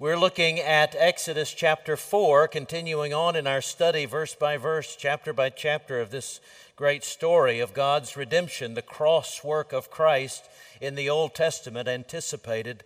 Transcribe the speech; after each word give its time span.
We're 0.00 0.18
looking 0.18 0.58
at 0.58 0.96
Exodus 0.98 1.54
chapter 1.54 1.96
4, 1.96 2.48
continuing 2.48 3.14
on 3.14 3.36
in 3.36 3.46
our 3.46 3.60
study, 3.60 4.06
verse 4.06 4.34
by 4.34 4.56
verse, 4.56 4.96
chapter 4.96 5.32
by 5.32 5.50
chapter, 5.50 6.00
of 6.00 6.10
this 6.10 6.40
great 6.74 7.04
story 7.04 7.60
of 7.60 7.74
God's 7.74 8.16
redemption, 8.16 8.74
the 8.74 8.82
cross 8.82 9.44
work 9.44 9.72
of 9.72 9.92
Christ 9.92 10.48
in 10.80 10.96
the 10.96 11.08
Old 11.08 11.32
Testament, 11.32 11.86
anticipated, 11.86 12.82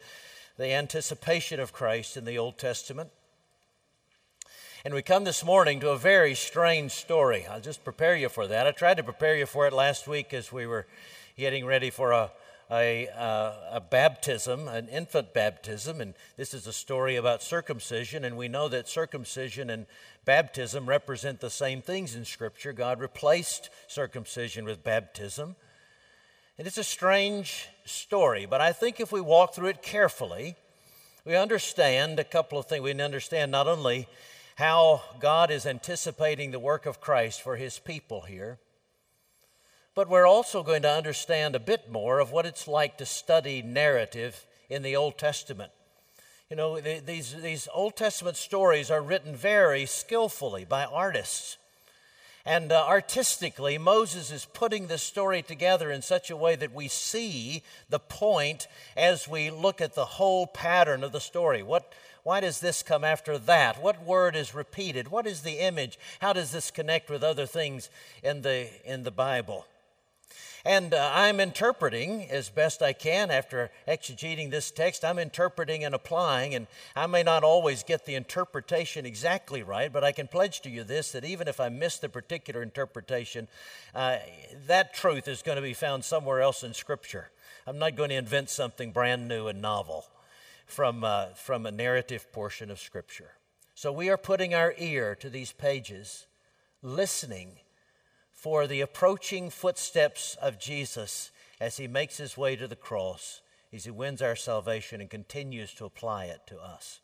the 0.58 0.70
anticipation 0.70 1.60
of 1.60 1.72
Christ 1.72 2.18
in 2.18 2.26
the 2.26 2.36
Old 2.36 2.58
Testament. 2.58 3.08
And 4.84 4.92
we 4.92 5.00
come 5.00 5.24
this 5.24 5.42
morning 5.42 5.80
to 5.80 5.92
a 5.92 5.96
very 5.96 6.34
strange 6.34 6.92
story. 6.92 7.46
I'll 7.46 7.58
just 7.58 7.84
prepare 7.84 8.16
you 8.16 8.28
for 8.28 8.46
that. 8.48 8.66
I 8.66 8.72
tried 8.72 8.98
to 8.98 9.02
prepare 9.02 9.34
you 9.34 9.46
for 9.46 9.66
it 9.66 9.72
last 9.72 10.08
week 10.08 10.34
as 10.34 10.52
we 10.52 10.66
were 10.66 10.86
getting 11.38 11.64
ready 11.64 11.88
for 11.88 12.12
a 12.12 12.30
a, 12.70 13.08
uh, 13.08 13.52
a 13.72 13.80
baptism, 13.80 14.68
an 14.68 14.88
infant 14.88 15.32
baptism, 15.32 16.00
and 16.00 16.14
this 16.36 16.52
is 16.52 16.66
a 16.66 16.72
story 16.72 17.16
about 17.16 17.42
circumcision, 17.42 18.24
and 18.24 18.36
we 18.36 18.48
know 18.48 18.68
that 18.68 18.88
circumcision 18.88 19.70
and 19.70 19.86
baptism 20.24 20.86
represent 20.86 21.40
the 21.40 21.50
same 21.50 21.80
things 21.80 22.14
in 22.14 22.24
Scripture. 22.24 22.72
God 22.72 23.00
replaced 23.00 23.70
circumcision 23.86 24.64
with 24.64 24.84
baptism. 24.84 25.56
And 26.58 26.66
it's 26.66 26.78
a 26.78 26.84
strange 26.84 27.68
story, 27.84 28.44
but 28.44 28.60
I 28.60 28.72
think 28.72 29.00
if 29.00 29.12
we 29.12 29.20
walk 29.20 29.54
through 29.54 29.68
it 29.68 29.80
carefully, 29.80 30.56
we 31.24 31.36
understand 31.36 32.18
a 32.18 32.24
couple 32.24 32.58
of 32.58 32.66
things. 32.66 32.82
We 32.82 33.00
understand 33.00 33.52
not 33.52 33.68
only 33.68 34.08
how 34.56 35.02
God 35.20 35.50
is 35.50 35.66
anticipating 35.66 36.50
the 36.50 36.58
work 36.58 36.84
of 36.84 37.00
Christ 37.00 37.40
for 37.42 37.56
his 37.56 37.78
people 37.78 38.22
here, 38.22 38.58
but 39.98 40.08
we're 40.08 40.28
also 40.28 40.62
going 40.62 40.82
to 40.82 40.88
understand 40.88 41.56
a 41.56 41.58
bit 41.58 41.90
more 41.90 42.20
of 42.20 42.30
what 42.30 42.46
it's 42.46 42.68
like 42.68 42.96
to 42.96 43.04
study 43.04 43.62
narrative 43.62 44.46
in 44.70 44.82
the 44.82 44.94
Old 44.94 45.18
Testament. 45.18 45.72
You 46.48 46.56
know, 46.56 46.78
these, 46.78 47.34
these 47.42 47.66
Old 47.74 47.96
Testament 47.96 48.36
stories 48.36 48.92
are 48.92 49.02
written 49.02 49.34
very 49.34 49.86
skillfully 49.86 50.64
by 50.64 50.84
artists. 50.84 51.56
And 52.46 52.70
uh, 52.70 52.86
artistically, 52.86 53.76
Moses 53.76 54.30
is 54.30 54.44
putting 54.44 54.86
this 54.86 55.02
story 55.02 55.42
together 55.42 55.90
in 55.90 56.00
such 56.00 56.30
a 56.30 56.36
way 56.36 56.54
that 56.54 56.72
we 56.72 56.86
see 56.86 57.64
the 57.90 57.98
point 57.98 58.68
as 58.96 59.26
we 59.26 59.50
look 59.50 59.80
at 59.80 59.96
the 59.96 60.04
whole 60.04 60.46
pattern 60.46 61.02
of 61.02 61.10
the 61.10 61.20
story. 61.20 61.64
What, 61.64 61.92
why 62.22 62.38
does 62.38 62.60
this 62.60 62.84
come 62.84 63.02
after 63.02 63.36
that? 63.36 63.82
What 63.82 64.04
word 64.04 64.36
is 64.36 64.54
repeated? 64.54 65.08
What 65.08 65.26
is 65.26 65.40
the 65.40 65.58
image? 65.58 65.98
How 66.20 66.32
does 66.32 66.52
this 66.52 66.70
connect 66.70 67.10
with 67.10 67.24
other 67.24 67.46
things 67.46 67.90
in 68.22 68.42
the, 68.42 68.68
in 68.84 69.02
the 69.02 69.10
Bible? 69.10 69.66
And 70.68 70.92
uh, 70.92 71.10
I'm 71.14 71.40
interpreting 71.40 72.28
as 72.28 72.50
best 72.50 72.82
I 72.82 72.92
can 72.92 73.30
after 73.30 73.70
exegeting 73.88 74.50
this 74.50 74.70
text. 74.70 75.02
I'm 75.02 75.18
interpreting 75.18 75.82
and 75.82 75.94
applying, 75.94 76.54
and 76.54 76.66
I 76.94 77.06
may 77.06 77.22
not 77.22 77.42
always 77.42 77.82
get 77.82 78.04
the 78.04 78.14
interpretation 78.14 79.06
exactly 79.06 79.62
right, 79.62 79.90
but 79.90 80.04
I 80.04 80.12
can 80.12 80.28
pledge 80.28 80.60
to 80.60 80.68
you 80.68 80.84
this 80.84 81.12
that 81.12 81.24
even 81.24 81.48
if 81.48 81.58
I 81.58 81.70
miss 81.70 81.96
the 81.96 82.10
particular 82.10 82.62
interpretation, 82.62 83.48
uh, 83.94 84.18
that 84.66 84.92
truth 84.92 85.26
is 85.26 85.40
going 85.40 85.56
to 85.56 85.62
be 85.62 85.72
found 85.72 86.04
somewhere 86.04 86.42
else 86.42 86.62
in 86.62 86.74
Scripture. 86.74 87.30
I'm 87.66 87.78
not 87.78 87.96
going 87.96 88.10
to 88.10 88.16
invent 88.16 88.50
something 88.50 88.92
brand 88.92 89.26
new 89.26 89.46
and 89.46 89.62
novel 89.62 90.04
from, 90.66 91.02
uh, 91.02 91.28
from 91.28 91.64
a 91.64 91.70
narrative 91.70 92.30
portion 92.30 92.70
of 92.70 92.78
Scripture. 92.78 93.30
So 93.74 93.90
we 93.90 94.10
are 94.10 94.18
putting 94.18 94.54
our 94.54 94.74
ear 94.76 95.14
to 95.14 95.30
these 95.30 95.52
pages, 95.52 96.26
listening 96.82 97.52
for 98.38 98.68
the 98.68 98.80
approaching 98.80 99.50
footsteps 99.50 100.36
of 100.40 100.60
Jesus 100.60 101.32
as 101.60 101.76
he 101.76 101.88
makes 101.88 102.18
his 102.18 102.36
way 102.36 102.54
to 102.54 102.68
the 102.68 102.76
cross, 102.76 103.40
as 103.72 103.84
he 103.84 103.90
wins 103.90 104.22
our 104.22 104.36
salvation 104.36 105.00
and 105.00 105.10
continues 105.10 105.74
to 105.74 105.84
apply 105.84 106.26
it 106.26 106.42
to 106.46 106.56
us. 106.56 107.00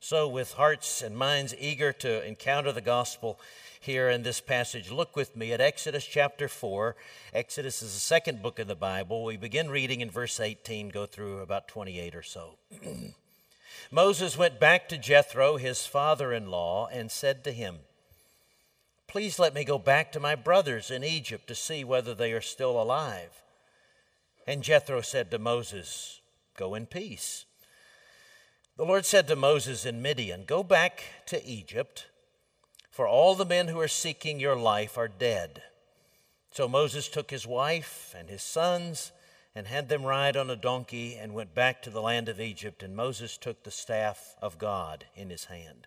So, 0.00 0.26
with 0.26 0.54
hearts 0.54 1.02
and 1.02 1.16
minds 1.16 1.54
eager 1.56 1.92
to 1.92 2.26
encounter 2.26 2.72
the 2.72 2.80
gospel 2.80 3.38
here 3.78 4.10
in 4.10 4.24
this 4.24 4.40
passage, 4.40 4.90
look 4.90 5.14
with 5.14 5.36
me 5.36 5.52
at 5.52 5.60
Exodus 5.60 6.04
chapter 6.04 6.48
4. 6.48 6.96
Exodus 7.32 7.80
is 7.80 7.94
the 7.94 8.00
second 8.00 8.42
book 8.42 8.58
in 8.58 8.66
the 8.66 8.74
Bible. 8.74 9.24
We 9.24 9.36
begin 9.36 9.70
reading 9.70 10.00
in 10.00 10.10
verse 10.10 10.40
18, 10.40 10.88
go 10.88 11.06
through 11.06 11.38
about 11.38 11.68
28 11.68 12.16
or 12.16 12.22
so. 12.24 12.58
Moses 13.92 14.36
went 14.36 14.58
back 14.58 14.88
to 14.88 14.98
Jethro, 14.98 15.58
his 15.58 15.86
father 15.86 16.32
in 16.32 16.50
law, 16.50 16.88
and 16.88 17.08
said 17.08 17.44
to 17.44 17.52
him, 17.52 17.76
Please 19.08 19.38
let 19.38 19.54
me 19.54 19.64
go 19.64 19.78
back 19.78 20.12
to 20.12 20.20
my 20.20 20.34
brothers 20.34 20.90
in 20.90 21.04
Egypt 21.04 21.46
to 21.48 21.54
see 21.54 21.84
whether 21.84 22.14
they 22.14 22.32
are 22.32 22.40
still 22.40 22.80
alive. 22.80 23.42
And 24.46 24.62
Jethro 24.62 25.00
said 25.00 25.30
to 25.30 25.38
Moses, 25.38 26.20
Go 26.56 26.74
in 26.74 26.86
peace. 26.86 27.44
The 28.76 28.84
Lord 28.84 29.06
said 29.06 29.26
to 29.28 29.36
Moses 29.36 29.86
in 29.86 30.02
Midian, 30.02 30.44
Go 30.44 30.62
back 30.62 31.02
to 31.26 31.44
Egypt, 31.44 32.06
for 32.90 33.08
all 33.08 33.34
the 33.34 33.44
men 33.44 33.68
who 33.68 33.80
are 33.80 33.88
seeking 33.88 34.38
your 34.38 34.56
life 34.56 34.98
are 34.98 35.08
dead. 35.08 35.62
So 36.50 36.68
Moses 36.68 37.08
took 37.08 37.30
his 37.30 37.46
wife 37.46 38.14
and 38.18 38.28
his 38.28 38.42
sons 38.42 39.12
and 39.54 39.66
had 39.66 39.88
them 39.88 40.04
ride 40.04 40.36
on 40.36 40.50
a 40.50 40.56
donkey 40.56 41.16
and 41.16 41.32
went 41.32 41.54
back 41.54 41.82
to 41.82 41.90
the 41.90 42.02
land 42.02 42.28
of 42.28 42.40
Egypt. 42.40 42.82
And 42.82 42.94
Moses 42.94 43.36
took 43.36 43.62
the 43.62 43.70
staff 43.70 44.34
of 44.42 44.58
God 44.58 45.06
in 45.14 45.30
his 45.30 45.44
hand. 45.44 45.86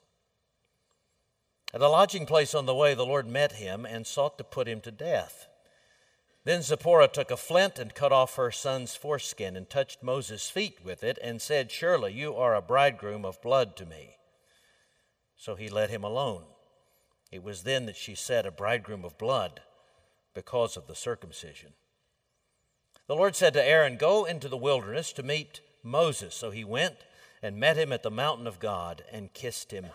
At 1.73 1.81
a 1.81 1.87
lodging 1.87 2.25
place 2.25 2.53
on 2.53 2.65
the 2.65 2.75
way, 2.75 2.93
the 2.93 3.05
Lord 3.05 3.27
met 3.27 3.53
him 3.53 3.85
and 3.85 4.05
sought 4.05 4.37
to 4.37 4.43
put 4.43 4.67
him 4.67 4.81
to 4.81 4.91
death. 4.91 5.47
Then 6.43 6.61
Zipporah 6.63 7.07
took 7.07 7.31
a 7.31 7.37
flint 7.37 7.79
and 7.79 7.93
cut 7.93 8.11
off 8.11 8.35
her 8.35 8.51
son's 8.51 8.95
foreskin 8.95 9.55
and 9.55 9.69
touched 9.69 10.03
Moses' 10.03 10.49
feet 10.49 10.79
with 10.83 11.03
it 11.03 11.17
and 11.23 11.41
said, 11.41 11.71
Surely 11.71 12.13
you 12.13 12.35
are 12.35 12.55
a 12.55 12.61
bridegroom 12.61 13.23
of 13.23 13.41
blood 13.41 13.77
to 13.77 13.85
me. 13.85 14.15
So 15.37 15.55
he 15.55 15.69
let 15.69 15.89
him 15.89 16.03
alone. 16.03 16.43
It 17.31 17.43
was 17.43 17.63
then 17.63 17.85
that 17.85 17.95
she 17.95 18.15
said, 18.15 18.45
A 18.45 18.51
bridegroom 18.51 19.05
of 19.05 19.17
blood, 19.17 19.61
because 20.33 20.75
of 20.75 20.87
the 20.87 20.95
circumcision. 20.95 21.73
The 23.07 23.15
Lord 23.15 23.35
said 23.35 23.53
to 23.53 23.63
Aaron, 23.63 23.97
Go 23.97 24.25
into 24.25 24.49
the 24.49 24.57
wilderness 24.57 25.13
to 25.13 25.23
meet 25.23 25.61
Moses. 25.83 26.35
So 26.35 26.51
he 26.51 26.63
went 26.63 26.95
and 27.41 27.57
met 27.57 27.77
him 27.77 27.93
at 27.93 28.03
the 28.03 28.11
mountain 28.11 28.47
of 28.47 28.59
God 28.59 29.03
and 29.11 29.33
kissed 29.33 29.71
him 29.71 29.87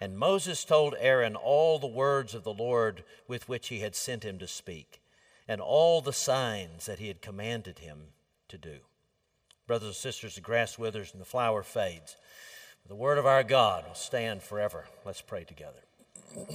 and 0.00 0.18
Moses 0.18 0.64
told 0.64 0.94
Aaron 0.98 1.36
all 1.36 1.78
the 1.78 1.86
words 1.86 2.34
of 2.34 2.42
the 2.42 2.54
Lord 2.54 3.04
with 3.28 3.48
which 3.48 3.68
he 3.68 3.80
had 3.80 3.94
sent 3.94 4.24
him 4.24 4.38
to 4.38 4.46
speak, 4.46 5.00
and 5.46 5.60
all 5.60 6.00
the 6.00 6.12
signs 6.12 6.86
that 6.86 6.98
he 6.98 7.08
had 7.08 7.20
commanded 7.20 7.80
him 7.80 7.98
to 8.48 8.56
do. 8.56 8.78
Brothers 9.66 9.88
and 9.88 9.96
sisters, 9.96 10.34
the 10.34 10.40
grass 10.40 10.78
withers 10.78 11.12
and 11.12 11.20
the 11.20 11.26
flower 11.26 11.62
fades. 11.62 12.16
The 12.88 12.94
word 12.96 13.18
of 13.18 13.26
our 13.26 13.44
God 13.44 13.86
will 13.86 13.94
stand 13.94 14.42
forever. 14.42 14.86
Let's 15.04 15.20
pray 15.20 15.44
together. 15.44 15.82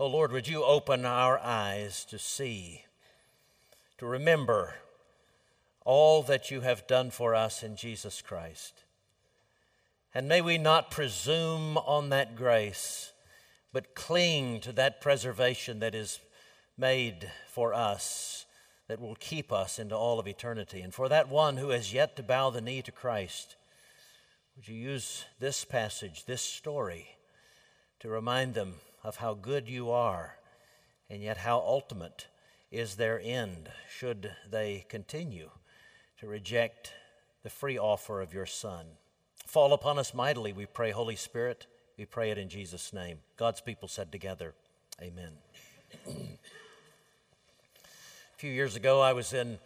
oh 0.00 0.06
Lord, 0.06 0.32
would 0.32 0.48
you 0.48 0.64
open 0.64 1.04
our 1.04 1.38
eyes 1.38 2.04
to 2.06 2.18
see, 2.18 2.86
to 3.98 4.06
remember 4.06 4.74
all 5.84 6.22
that 6.22 6.50
you 6.50 6.60
have 6.60 6.86
done 6.86 7.10
for 7.10 7.34
us 7.34 7.62
in 7.62 7.76
Jesus 7.76 8.22
Christ. 8.22 8.81
And 10.14 10.28
may 10.28 10.42
we 10.42 10.58
not 10.58 10.90
presume 10.90 11.78
on 11.78 12.10
that 12.10 12.36
grace, 12.36 13.12
but 13.72 13.94
cling 13.94 14.60
to 14.60 14.72
that 14.72 15.00
preservation 15.00 15.78
that 15.78 15.94
is 15.94 16.20
made 16.76 17.30
for 17.48 17.72
us, 17.72 18.44
that 18.88 19.00
will 19.00 19.14
keep 19.14 19.50
us 19.50 19.78
into 19.78 19.96
all 19.96 20.20
of 20.20 20.28
eternity. 20.28 20.82
And 20.82 20.92
for 20.92 21.08
that 21.08 21.30
one 21.30 21.56
who 21.56 21.70
has 21.70 21.94
yet 21.94 22.16
to 22.16 22.22
bow 22.22 22.50
the 22.50 22.60
knee 22.60 22.82
to 22.82 22.92
Christ, 22.92 23.56
would 24.54 24.68
you 24.68 24.76
use 24.76 25.24
this 25.40 25.64
passage, 25.64 26.26
this 26.26 26.42
story, 26.42 27.16
to 28.00 28.10
remind 28.10 28.52
them 28.52 28.74
of 29.02 29.16
how 29.16 29.32
good 29.32 29.66
you 29.66 29.90
are, 29.90 30.36
and 31.08 31.22
yet 31.22 31.38
how 31.38 31.58
ultimate 31.58 32.26
is 32.70 32.96
their 32.96 33.18
end 33.18 33.70
should 33.88 34.32
they 34.50 34.84
continue 34.90 35.48
to 36.18 36.26
reject 36.26 36.92
the 37.42 37.50
free 37.50 37.78
offer 37.78 38.20
of 38.20 38.34
your 38.34 38.46
Son? 38.46 38.84
Fall 39.52 39.74
upon 39.74 39.98
us 39.98 40.14
mightily, 40.14 40.54
we 40.54 40.64
pray, 40.64 40.92
Holy 40.92 41.14
Spirit. 41.14 41.66
We 41.98 42.06
pray 42.06 42.30
it 42.30 42.38
in 42.38 42.48
Jesus' 42.48 42.90
name. 42.90 43.18
God's 43.36 43.60
people 43.60 43.86
said 43.86 44.10
together, 44.10 44.54
Amen. 45.02 45.32
a 46.06 46.10
few 48.38 48.50
years 48.50 48.76
ago, 48.76 49.02
I 49.02 49.12
was 49.12 49.34
in 49.34 49.58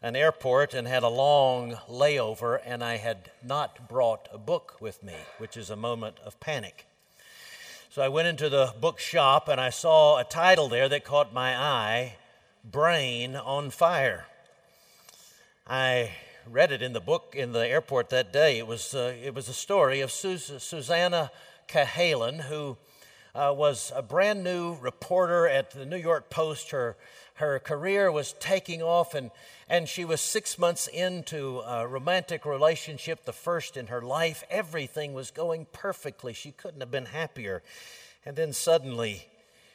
an 0.00 0.16
airport 0.16 0.72
and 0.72 0.88
had 0.88 1.02
a 1.02 1.10
long 1.10 1.76
layover, 1.90 2.58
and 2.64 2.82
I 2.82 2.96
had 2.96 3.32
not 3.44 3.86
brought 3.86 4.30
a 4.32 4.38
book 4.38 4.78
with 4.80 5.02
me, 5.02 5.12
which 5.36 5.58
is 5.58 5.68
a 5.68 5.76
moment 5.76 6.16
of 6.24 6.40
panic. 6.40 6.86
So 7.90 8.00
I 8.00 8.08
went 8.08 8.28
into 8.28 8.48
the 8.48 8.72
bookshop 8.80 9.48
and 9.48 9.60
I 9.60 9.68
saw 9.68 10.16
a 10.16 10.24
title 10.24 10.68
there 10.68 10.88
that 10.88 11.04
caught 11.04 11.34
my 11.34 11.54
eye 11.54 12.16
Brain 12.64 13.36
on 13.36 13.68
Fire. 13.68 14.24
I 15.66 16.12
read 16.50 16.72
it 16.72 16.82
in 16.82 16.92
the 16.92 17.00
book 17.00 17.34
in 17.36 17.52
the 17.52 17.66
airport 17.66 18.10
that 18.10 18.32
day. 18.32 18.58
It 18.58 18.66
was, 18.66 18.94
uh, 18.94 19.14
it 19.22 19.34
was 19.34 19.48
a 19.48 19.54
story 19.54 20.00
of 20.00 20.10
Sus- 20.10 20.62
Susannah 20.62 21.30
Cahalan, 21.68 22.42
who 22.42 22.76
uh, 23.34 23.52
was 23.56 23.92
a 23.94 24.02
brand 24.02 24.44
new 24.44 24.74
reporter 24.74 25.48
at 25.48 25.70
the 25.70 25.86
New 25.86 25.96
York 25.96 26.30
Post. 26.30 26.70
Her, 26.70 26.96
her 27.34 27.58
career 27.58 28.12
was 28.12 28.34
taking 28.40 28.82
off, 28.82 29.14
and, 29.14 29.30
and 29.68 29.88
she 29.88 30.04
was 30.04 30.20
six 30.20 30.58
months 30.58 30.86
into 30.86 31.60
a 31.60 31.86
romantic 31.86 32.44
relationship, 32.44 33.24
the 33.24 33.32
first 33.32 33.76
in 33.76 33.86
her 33.86 34.02
life. 34.02 34.44
Everything 34.50 35.14
was 35.14 35.30
going 35.30 35.66
perfectly. 35.72 36.32
She 36.32 36.52
couldn't 36.52 36.80
have 36.80 36.90
been 36.90 37.06
happier. 37.06 37.62
And 38.26 38.36
then 38.36 38.52
suddenly, 38.52 39.26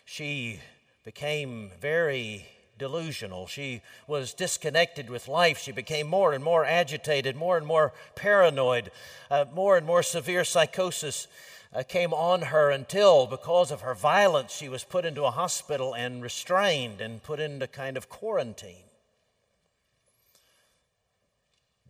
she 0.05 0.59
became 1.03 1.71
very 1.81 2.45
delusional. 2.79 3.45
She 3.45 3.83
was 4.07 4.33
disconnected 4.33 5.11
with 5.11 5.27
life. 5.27 5.59
She 5.59 5.71
became 5.71 6.07
more 6.07 6.33
and 6.33 6.43
more 6.43 6.65
agitated, 6.65 7.35
more 7.35 7.57
and 7.57 7.67
more 7.67 7.93
paranoid, 8.15 8.89
uh, 9.29 9.45
more 9.53 9.77
and 9.77 9.85
more 9.85 10.01
severe 10.01 10.43
psychosis. 10.43 11.27
Uh, 11.71 11.83
came 11.83 12.15
on 12.15 12.41
her 12.41 12.71
until, 12.71 13.27
because 13.27 13.69
of 13.69 13.81
her 13.81 13.93
violence, 13.93 14.51
she 14.51 14.67
was 14.67 14.83
put 14.83 15.05
into 15.05 15.23
a 15.23 15.29
hospital 15.29 15.93
and 15.93 16.23
restrained 16.23 16.99
and 16.99 17.21
put 17.21 17.39
into 17.39 17.67
kind 17.67 17.95
of 17.95 18.09
quarantine. 18.09 18.85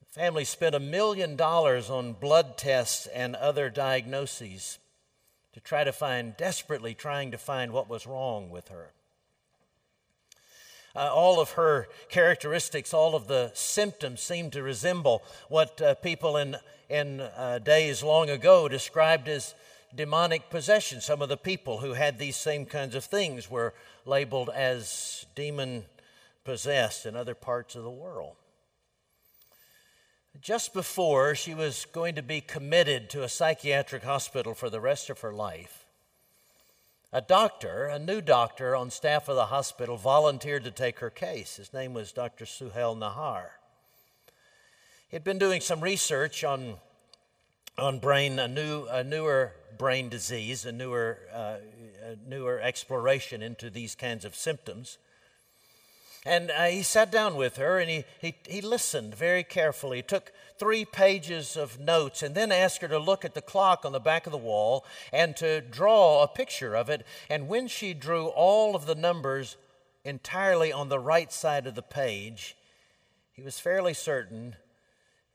The 0.01 0.19
family 0.19 0.43
spent 0.43 0.75
a 0.75 0.81
million 0.81 1.37
dollars 1.37 1.89
on 1.89 2.11
blood 2.11 2.57
tests 2.57 3.07
and 3.07 3.37
other 3.37 3.69
diagnoses 3.69 4.79
to 5.53 5.61
try 5.61 5.85
to 5.85 5.93
find, 5.93 6.35
desperately 6.35 6.93
trying 6.93 7.31
to 7.31 7.37
find 7.37 7.71
what 7.71 7.89
was 7.89 8.05
wrong 8.05 8.49
with 8.49 8.67
her 8.67 8.91
uh, 10.95 11.09
all 11.13 11.39
of 11.39 11.51
her 11.51 11.87
characteristics, 12.09 12.93
all 12.93 13.15
of 13.15 13.27
the 13.27 13.51
symptoms 13.53 14.21
seem 14.21 14.49
to 14.51 14.63
resemble 14.63 15.23
what 15.47 15.81
uh, 15.81 15.95
people 15.95 16.37
in, 16.37 16.55
in 16.89 17.21
uh, 17.21 17.59
days 17.59 18.03
long 18.03 18.29
ago 18.29 18.67
described 18.67 19.27
as 19.27 19.53
demonic 19.95 20.49
possession. 20.49 21.01
Some 21.01 21.21
of 21.21 21.29
the 21.29 21.37
people 21.37 21.79
who 21.79 21.93
had 21.93 22.17
these 22.17 22.35
same 22.35 22.65
kinds 22.65 22.95
of 22.95 23.05
things 23.05 23.49
were 23.49 23.73
labeled 24.05 24.49
as 24.49 25.25
demon 25.35 25.85
possessed 26.43 27.05
in 27.05 27.15
other 27.15 27.35
parts 27.35 27.75
of 27.75 27.83
the 27.83 27.89
world. 27.89 28.35
Just 30.41 30.73
before 30.73 31.35
she 31.35 31.53
was 31.53 31.85
going 31.91 32.15
to 32.15 32.21
be 32.21 32.39
committed 32.39 33.09
to 33.09 33.23
a 33.23 33.29
psychiatric 33.29 34.03
hospital 34.03 34.53
for 34.53 34.69
the 34.69 34.79
rest 34.79 35.09
of 35.09 35.19
her 35.19 35.33
life, 35.33 35.78
a 37.11 37.21
doctor, 37.21 37.87
a 37.87 37.97
new 37.97 38.21
doctor 38.21 38.75
on 38.75 38.91
staff 38.91 39.27
of 39.29 39.35
the 39.35 39.47
hospital, 39.47 39.97
volunteered 39.97 40.63
to 40.63 40.71
take 40.71 40.99
her 40.99 41.09
case. 41.09 41.57
His 41.57 41.73
name 41.73 41.93
was 41.93 42.11
Dr. 42.11 42.45
Suhail 42.45 42.95
Nahar. 42.95 43.47
He'd 45.09 45.23
been 45.23 45.39
doing 45.39 45.59
some 45.59 45.81
research 45.81 46.43
on, 46.43 46.75
on 47.79 47.97
brain, 47.97 48.37
a, 48.37 48.47
new, 48.47 48.85
a 48.85 49.03
newer 49.03 49.53
brain 49.75 50.09
disease, 50.09 50.65
a 50.65 50.71
newer, 50.71 51.17
uh, 51.33 51.55
a 52.03 52.29
newer 52.29 52.61
exploration 52.61 53.41
into 53.41 53.71
these 53.71 53.95
kinds 53.95 54.23
of 54.23 54.35
symptoms. 54.35 54.99
And 56.25 56.51
uh, 56.51 56.65
he 56.65 56.83
sat 56.83 57.11
down 57.11 57.35
with 57.35 57.55
her 57.55 57.79
and 57.79 57.89
he, 57.89 58.03
he, 58.19 58.35
he 58.47 58.61
listened 58.61 59.15
very 59.15 59.43
carefully. 59.43 59.97
He 59.97 60.03
took 60.03 60.31
three 60.57 60.83
pages 60.83 61.55
of 61.55 61.79
notes 61.79 62.21
and 62.21 62.35
then 62.35 62.51
asked 62.51 62.81
her 62.81 62.87
to 62.89 62.99
look 62.99 63.23
at 63.23 63.33
the 63.33 63.41
clock 63.41 63.85
on 63.85 63.93
the 63.93 63.99
back 63.99 64.25
of 64.25 64.31
the 64.31 64.37
wall 64.37 64.85
and 65.13 65.35
to 65.37 65.61
draw 65.61 66.21
a 66.21 66.27
picture 66.27 66.75
of 66.75 66.89
it. 66.89 67.05
And 67.29 67.47
when 67.47 67.67
she 67.67 67.93
drew 67.93 68.27
all 68.27 68.75
of 68.75 68.85
the 68.85 68.95
numbers 68.95 69.55
entirely 70.03 70.73
on 70.73 70.89
the 70.89 70.99
right 70.99 71.31
side 71.31 71.65
of 71.65 71.75
the 71.75 71.81
page, 71.81 72.57
he 73.31 73.41
was 73.41 73.59
fairly 73.59 73.93
certain 73.93 74.57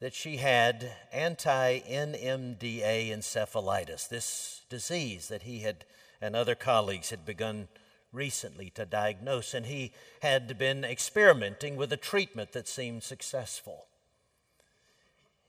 that 0.00 0.12
she 0.12 0.36
had 0.36 0.92
anti 1.12 1.80
NMDA 1.80 3.10
encephalitis, 3.10 4.06
this 4.08 4.62
disease 4.68 5.28
that 5.28 5.42
he 5.42 5.60
had 5.60 5.86
and 6.20 6.34
other 6.34 6.54
colleagues 6.54 7.10
had 7.10 7.24
begun 7.24 7.68
recently 8.14 8.70
to 8.70 8.86
diagnose, 8.86 9.54
and 9.54 9.66
he 9.66 9.92
had 10.20 10.56
been 10.58 10.84
experimenting 10.84 11.76
with 11.76 11.92
a 11.92 11.96
treatment 11.96 12.52
that 12.52 12.68
seemed 12.68 13.02
successful. 13.02 13.86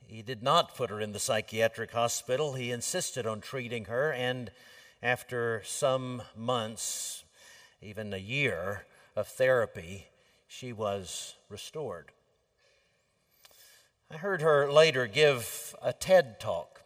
He 0.07 0.21
did 0.21 0.43
not 0.43 0.75
put 0.75 0.89
her 0.89 1.01
in 1.01 1.13
the 1.13 1.19
psychiatric 1.19 1.91
hospital. 1.91 2.53
He 2.53 2.71
insisted 2.71 3.25
on 3.25 3.41
treating 3.41 3.85
her, 3.85 4.11
and 4.11 4.51
after 5.01 5.61
some 5.65 6.21
months, 6.35 7.23
even 7.81 8.13
a 8.13 8.17
year 8.17 8.85
of 9.15 9.27
therapy, 9.27 10.07
she 10.47 10.73
was 10.73 11.35
restored. 11.49 12.11
I 14.09 14.17
heard 14.17 14.41
her 14.41 14.71
later 14.71 15.07
give 15.07 15.75
a 15.81 15.91
TED 15.91 16.39
talk. 16.39 16.84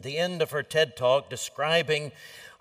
The 0.00 0.18
end 0.18 0.42
of 0.42 0.50
her 0.52 0.62
TED 0.62 0.96
talk 0.96 1.28
describing 1.28 2.12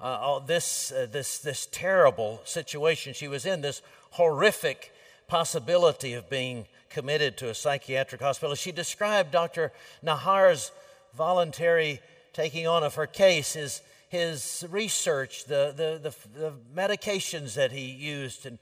uh, 0.01 0.39
this, 0.39 0.91
uh, 0.91 1.07
this, 1.11 1.37
this 1.39 1.67
terrible 1.71 2.41
situation 2.45 3.13
she 3.13 3.27
was 3.27 3.45
in, 3.45 3.61
this 3.61 3.81
horrific 4.11 4.93
possibility 5.27 6.13
of 6.13 6.29
being 6.29 6.65
committed 6.89 7.37
to 7.37 7.49
a 7.49 7.53
psychiatric 7.53 8.21
hospital. 8.21 8.55
She 8.55 8.71
described 8.71 9.31
Dr. 9.31 9.71
Nahar's 10.03 10.71
voluntary 11.15 12.01
taking 12.33 12.67
on 12.67 12.83
of 12.83 12.95
her 12.95 13.07
case, 13.07 13.53
his, 13.53 13.81
his 14.09 14.65
research, 14.69 15.45
the, 15.45 15.73
the, 15.75 16.09
the, 16.09 16.39
the 16.39 16.53
medications 16.75 17.55
that 17.55 17.71
he 17.71 17.85
used, 17.85 18.45
and, 18.45 18.57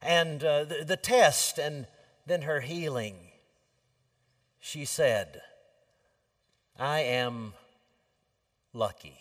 and 0.00 0.44
uh, 0.44 0.64
the, 0.64 0.84
the 0.84 0.96
test, 0.96 1.58
and 1.58 1.86
then 2.26 2.42
her 2.42 2.60
healing. 2.60 3.16
She 4.60 4.84
said, 4.84 5.42
I 6.78 7.00
am 7.00 7.54
lucky. 8.72 9.18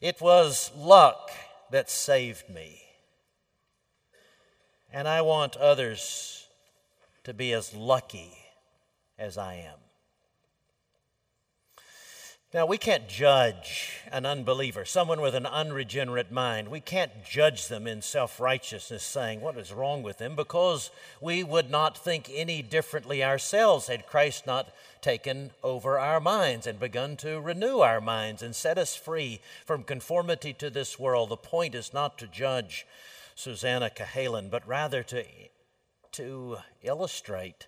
It 0.00 0.20
was 0.20 0.70
luck 0.76 1.30
that 1.70 1.90
saved 1.90 2.48
me. 2.48 2.80
And 4.92 5.06
I 5.06 5.22
want 5.22 5.56
others 5.56 6.46
to 7.24 7.34
be 7.34 7.52
as 7.52 7.74
lucky 7.74 8.32
as 9.18 9.36
I 9.36 9.54
am. 9.54 9.87
Now, 12.54 12.64
we 12.64 12.78
can't 12.78 13.06
judge 13.10 14.00
an 14.10 14.24
unbeliever, 14.24 14.86
someone 14.86 15.20
with 15.20 15.34
an 15.34 15.44
unregenerate 15.44 16.32
mind. 16.32 16.68
We 16.68 16.80
can't 16.80 17.22
judge 17.22 17.68
them 17.68 17.86
in 17.86 18.00
self 18.00 18.40
righteousness, 18.40 19.02
saying, 19.02 19.42
What 19.42 19.58
is 19.58 19.70
wrong 19.70 20.02
with 20.02 20.16
them? 20.16 20.34
because 20.34 20.90
we 21.20 21.44
would 21.44 21.68
not 21.68 21.98
think 21.98 22.30
any 22.32 22.62
differently 22.62 23.22
ourselves 23.22 23.88
had 23.88 24.06
Christ 24.06 24.46
not 24.46 24.72
taken 25.02 25.50
over 25.62 25.98
our 25.98 26.20
minds 26.20 26.66
and 26.66 26.80
begun 26.80 27.18
to 27.18 27.38
renew 27.38 27.80
our 27.80 28.00
minds 28.00 28.42
and 28.42 28.56
set 28.56 28.78
us 28.78 28.96
free 28.96 29.40
from 29.66 29.82
conformity 29.82 30.54
to 30.54 30.70
this 30.70 30.98
world. 30.98 31.28
The 31.28 31.36
point 31.36 31.74
is 31.74 31.92
not 31.92 32.16
to 32.16 32.26
judge 32.26 32.86
Susannah 33.34 33.90
Cahalan, 33.90 34.48
but 34.48 34.66
rather 34.66 35.02
to, 35.02 35.22
to 36.12 36.56
illustrate 36.82 37.66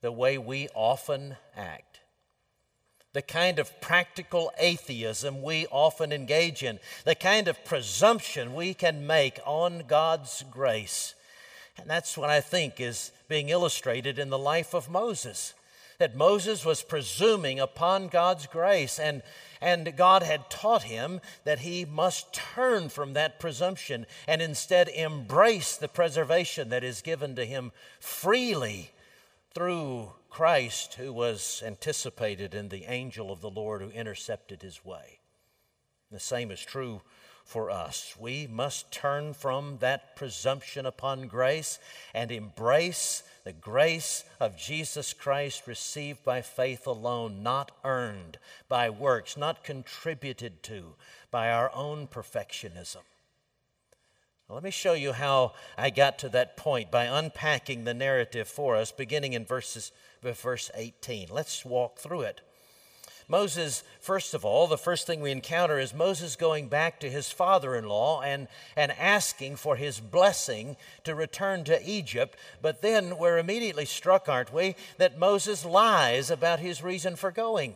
the 0.00 0.10
way 0.10 0.36
we 0.36 0.68
often 0.74 1.36
act 1.56 1.89
the 3.12 3.22
kind 3.22 3.58
of 3.58 3.80
practical 3.80 4.52
atheism 4.58 5.42
we 5.42 5.66
often 5.70 6.12
engage 6.12 6.62
in, 6.62 6.78
the 7.04 7.14
kind 7.14 7.48
of 7.48 7.64
presumption 7.64 8.54
we 8.54 8.72
can 8.72 9.06
make 9.06 9.40
on 9.44 9.84
God's 9.88 10.44
grace. 10.50 11.14
And 11.76 11.88
that's 11.88 12.16
what 12.16 12.30
I 12.30 12.40
think 12.40 12.80
is 12.80 13.10
being 13.28 13.48
illustrated 13.48 14.18
in 14.18 14.30
the 14.30 14.38
life 14.38 14.74
of 14.74 14.90
Moses. 14.90 15.54
That 15.98 16.16
Moses 16.16 16.64
was 16.64 16.82
presuming 16.82 17.60
upon 17.60 18.08
God's 18.08 18.46
grace, 18.46 18.98
and, 18.98 19.22
and 19.60 19.94
God 19.96 20.22
had 20.22 20.48
taught 20.48 20.84
him 20.84 21.20
that 21.44 21.58
he 21.58 21.84
must 21.84 22.32
turn 22.32 22.88
from 22.88 23.12
that 23.14 23.38
presumption 23.38 24.06
and 24.26 24.40
instead 24.40 24.88
embrace 24.88 25.76
the 25.76 25.88
preservation 25.88 26.70
that 26.70 26.84
is 26.84 27.02
given 27.02 27.34
to 27.36 27.44
him 27.44 27.72
freely 27.98 28.92
through 29.52 30.12
Christ 30.30 30.94
who 30.94 31.12
was 31.12 31.62
anticipated 31.66 32.54
in 32.54 32.68
the 32.68 32.84
angel 32.84 33.30
of 33.30 33.40
the 33.40 33.50
Lord 33.50 33.82
who 33.82 33.90
intercepted 33.90 34.62
his 34.62 34.84
way. 34.84 35.18
The 36.10 36.20
same 36.20 36.50
is 36.50 36.60
true 36.60 37.02
for 37.44 37.68
us. 37.68 38.14
We 38.18 38.46
must 38.46 38.92
turn 38.92 39.34
from 39.34 39.78
that 39.78 40.14
presumption 40.14 40.86
upon 40.86 41.26
grace 41.26 41.80
and 42.14 42.30
embrace 42.30 43.24
the 43.44 43.52
grace 43.52 44.24
of 44.38 44.56
Jesus 44.56 45.12
Christ 45.12 45.66
received 45.66 46.24
by 46.24 46.42
faith 46.42 46.86
alone, 46.86 47.42
not 47.42 47.72
earned 47.84 48.38
by 48.68 48.90
works, 48.90 49.36
not 49.36 49.64
contributed 49.64 50.62
to 50.64 50.94
by 51.30 51.50
our 51.50 51.74
own 51.74 52.06
perfectionism. 52.06 53.02
Let 54.52 54.64
me 54.64 54.72
show 54.72 54.94
you 54.94 55.12
how 55.12 55.52
I 55.78 55.90
got 55.90 56.18
to 56.20 56.28
that 56.30 56.56
point 56.56 56.90
by 56.90 57.04
unpacking 57.04 57.84
the 57.84 57.94
narrative 57.94 58.48
for 58.48 58.74
us, 58.74 58.90
beginning 58.90 59.34
in 59.34 59.44
verses, 59.44 59.92
verse 60.22 60.72
18. 60.74 61.28
Let's 61.30 61.64
walk 61.64 62.00
through 62.00 62.22
it. 62.22 62.40
Moses, 63.28 63.84
first 64.00 64.34
of 64.34 64.44
all, 64.44 64.66
the 64.66 64.76
first 64.76 65.06
thing 65.06 65.20
we 65.20 65.30
encounter 65.30 65.78
is 65.78 65.94
Moses 65.94 66.34
going 66.34 66.66
back 66.66 66.98
to 66.98 67.08
his 67.08 67.30
father 67.30 67.76
in 67.76 67.86
law 67.86 68.22
and, 68.22 68.48
and 68.74 68.90
asking 68.90 69.54
for 69.54 69.76
his 69.76 70.00
blessing 70.00 70.76
to 71.04 71.14
return 71.14 71.62
to 71.62 71.88
Egypt. 71.88 72.36
But 72.60 72.82
then 72.82 73.18
we're 73.18 73.38
immediately 73.38 73.84
struck, 73.84 74.28
aren't 74.28 74.52
we, 74.52 74.74
that 74.98 75.16
Moses 75.16 75.64
lies 75.64 76.28
about 76.28 76.58
his 76.58 76.82
reason 76.82 77.14
for 77.14 77.30
going. 77.30 77.74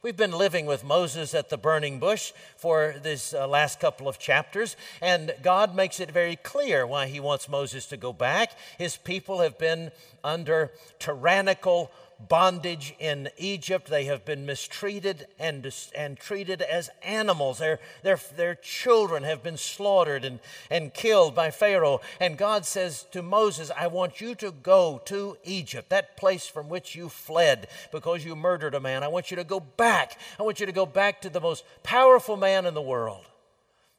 We've 0.00 0.16
been 0.16 0.30
living 0.30 0.66
with 0.66 0.84
Moses 0.84 1.34
at 1.34 1.48
the 1.48 1.58
burning 1.58 1.98
bush 1.98 2.32
for 2.56 2.94
this 3.02 3.34
uh, 3.34 3.48
last 3.48 3.80
couple 3.80 4.06
of 4.06 4.16
chapters, 4.16 4.76
and 5.02 5.34
God 5.42 5.74
makes 5.74 5.98
it 5.98 6.12
very 6.12 6.36
clear 6.36 6.86
why 6.86 7.08
he 7.08 7.18
wants 7.18 7.48
Moses 7.48 7.84
to 7.86 7.96
go 7.96 8.12
back. 8.12 8.52
His 8.78 8.96
people 8.96 9.40
have 9.40 9.58
been 9.58 9.90
under 10.22 10.70
tyrannical 11.00 11.90
bondage 12.20 12.94
in 12.98 13.28
Egypt. 13.36 13.88
They 13.88 14.04
have 14.04 14.24
been 14.24 14.46
mistreated 14.46 15.26
and, 15.38 15.72
and 15.94 16.18
treated 16.18 16.62
as 16.62 16.90
animals. 17.02 17.58
Their, 17.58 17.78
their, 18.02 18.18
their 18.36 18.54
children 18.54 19.22
have 19.22 19.42
been 19.42 19.56
slaughtered 19.56 20.24
and, 20.24 20.40
and 20.70 20.92
killed 20.92 21.34
by 21.34 21.50
Pharaoh. 21.50 22.00
And 22.20 22.36
God 22.36 22.66
says 22.66 23.06
to 23.12 23.22
Moses, 23.22 23.70
I 23.76 23.86
want 23.86 24.20
you 24.20 24.34
to 24.36 24.50
go 24.50 25.00
to 25.06 25.36
Egypt, 25.44 25.90
that 25.90 26.16
place 26.16 26.46
from 26.46 26.68
which 26.68 26.94
you 26.94 27.08
fled 27.08 27.68
because 27.92 28.24
you 28.24 28.34
murdered 28.34 28.74
a 28.74 28.80
man. 28.80 29.02
I 29.02 29.08
want 29.08 29.30
you 29.30 29.36
to 29.36 29.44
go 29.44 29.60
back. 29.60 30.18
I 30.38 30.42
want 30.42 30.60
you 30.60 30.66
to 30.66 30.72
go 30.72 30.86
back 30.86 31.20
to 31.22 31.30
the 31.30 31.40
most 31.40 31.64
powerful 31.82 32.36
man 32.36 32.66
in 32.66 32.74
the 32.74 32.82
world. 32.82 33.24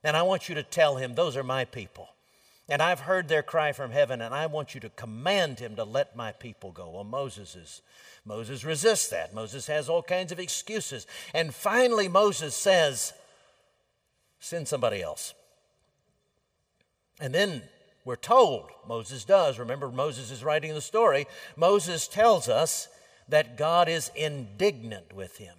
And 0.03 0.15
I 0.15 0.21
want 0.23 0.47
you 0.47 0.55
to 0.55 0.63
tell 0.63 0.95
him, 0.95 1.15
Those 1.15 1.35
are 1.35 1.43
my 1.43 1.65
people. 1.65 2.09
And 2.69 2.81
I've 2.81 3.01
heard 3.01 3.27
their 3.27 3.41
cry 3.41 3.71
from 3.71 3.91
heaven, 3.91 4.21
and 4.21 4.33
I 4.33 4.45
want 4.45 4.75
you 4.75 4.81
to 4.81 4.89
command 4.89 5.59
him 5.59 5.75
to 5.75 5.83
let 5.83 6.15
my 6.15 6.31
people 6.31 6.71
go. 6.71 6.91
Well, 6.91 7.03
Moses 7.03 7.55
is 7.55 7.81
Moses 8.25 8.63
resists 8.63 9.09
that. 9.09 9.33
Moses 9.33 9.65
has 9.67 9.89
all 9.89 10.03
kinds 10.03 10.31
of 10.31 10.39
excuses. 10.39 11.07
And 11.33 11.53
finally, 11.53 12.07
Moses 12.07 12.53
says, 12.53 13.13
Send 14.39 14.67
somebody 14.67 15.01
else. 15.01 15.33
And 17.19 17.33
then 17.33 17.63
we're 18.05 18.15
told, 18.15 18.69
Moses 18.87 19.25
does. 19.25 19.59
Remember, 19.59 19.89
Moses 19.89 20.31
is 20.31 20.43
writing 20.43 20.73
the 20.73 20.81
story. 20.81 21.27
Moses 21.57 22.07
tells 22.07 22.47
us 22.47 22.87
that 23.27 23.57
God 23.57 23.89
is 23.89 24.11
indignant 24.15 25.13
with 25.13 25.37
him. 25.37 25.55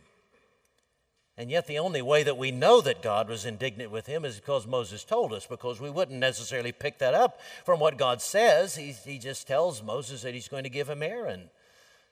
And 1.40 1.50
yet, 1.50 1.66
the 1.66 1.78
only 1.78 2.02
way 2.02 2.22
that 2.22 2.36
we 2.36 2.50
know 2.50 2.82
that 2.82 3.00
God 3.00 3.30
was 3.30 3.46
indignant 3.46 3.90
with 3.90 4.04
him 4.04 4.26
is 4.26 4.36
because 4.36 4.66
Moses 4.66 5.04
told 5.04 5.32
us, 5.32 5.46
because 5.46 5.80
we 5.80 5.88
wouldn't 5.88 6.18
necessarily 6.18 6.70
pick 6.70 6.98
that 6.98 7.14
up 7.14 7.40
from 7.64 7.80
what 7.80 7.96
God 7.96 8.20
says. 8.20 8.76
He, 8.76 8.92
he 8.92 9.16
just 9.16 9.46
tells 9.46 9.82
Moses 9.82 10.20
that 10.20 10.34
he's 10.34 10.48
going 10.48 10.64
to 10.64 10.68
give 10.68 10.90
him 10.90 11.02
Aaron 11.02 11.48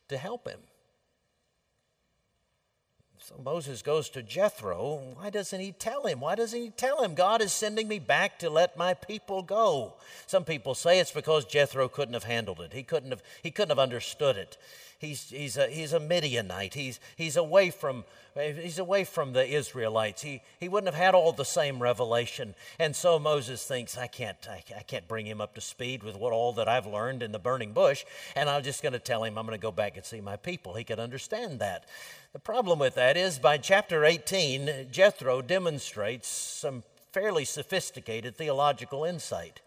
to 0.09 0.17
help 0.17 0.49
him. 0.49 0.61
So 3.19 3.39
Moses 3.45 3.83
goes 3.83 4.09
to 4.11 4.23
Jethro. 4.23 5.03
Why 5.19 5.29
doesn't 5.29 5.61
he 5.61 5.73
tell 5.73 6.07
him? 6.07 6.21
Why 6.21 6.35
doesn't 6.35 6.59
he 6.59 6.71
tell 6.71 7.03
him, 7.03 7.15
God 7.15 7.43
is 7.43 7.53
sending 7.53 7.87
me 7.87 7.99
back 7.99 8.39
to 8.39 8.49
let 8.49 8.79
my 8.79 8.95
people 8.95 9.43
go? 9.43 9.97
Some 10.27 10.45
people 10.45 10.75
say 10.75 11.01
it's 11.01 11.13
because 11.13 11.45
Jethro 11.45 11.87
couldn't 11.89 12.15
have 12.15 12.25
handled 12.25 12.63
it. 12.63 12.73
He 12.73 12.83
couldn't 12.83 13.11
have, 13.11 13.23
he 13.43 13.51
couldn't 13.51 13.69
have 13.69 13.79
understood 13.79 14.39
it. 14.39 14.57
He's, 14.99 15.31
he's, 15.31 15.57
a, 15.57 15.69
he's 15.69 15.93
a 15.93 16.01
Midianite. 16.01 16.75
He's, 16.75 16.99
he's, 17.15 17.37
away 17.37 17.71
from, 17.71 18.05
he's 18.35 18.81
away 18.81 19.05
from 19.05 19.33
the 19.33 19.47
Israelites. 19.47 20.23
He, 20.23 20.43
he 20.59 20.69
wouldn't 20.69 20.93
have 20.93 21.01
had 21.01 21.15
all 21.15 21.31
the 21.31 21.45
same 21.45 21.81
revelation. 21.81 22.57
And 22.81 22.97
so 22.97 23.17
Moses 23.21 23.65
thinks, 23.65 23.97
I 23.97 24.09
can't, 24.09 24.37
I, 24.51 24.65
I 24.77 24.83
can't 24.83 25.07
bring 25.07 25.25
him 25.25 25.41
up 25.41 25.55
to 25.55 25.61
speed 25.61 26.03
with 26.03 26.17
what 26.17 26.33
all 26.33 26.53
that 26.55 26.69
I've 26.69 26.87
learned 26.87 27.23
in 27.23 27.31
the 27.31 27.39
burning 27.39 27.73
bush. 27.73 28.05
And 28.35 28.51
I'm 28.51 28.65
just 28.65 28.83
going 28.83 28.93
to 28.93 28.99
tell 28.99 29.23
him 29.23 29.39
I'm 29.39 29.47
going 29.47 29.57
to 29.57 29.63
go 29.63 29.71
back 29.71 29.97
and 29.97 30.05
see 30.05 30.21
my 30.21 30.37
people. 30.37 30.75
He 30.75 30.83
could 30.83 30.99
understand 30.99 31.61
that. 31.61 31.85
The 32.33 32.41
problem 32.41 32.81
with 32.81 32.97
that 32.97 33.17
is 33.17 33.39
by 33.39 33.57
chapter 33.59 34.05
18, 34.05 34.89
Jethro 34.91 35.43
demonstrates 35.43 36.27
some 36.27 36.83
fairly 37.13 37.45
sophisticated 37.45 38.37
theological 38.37 39.05
insight. 39.05 39.61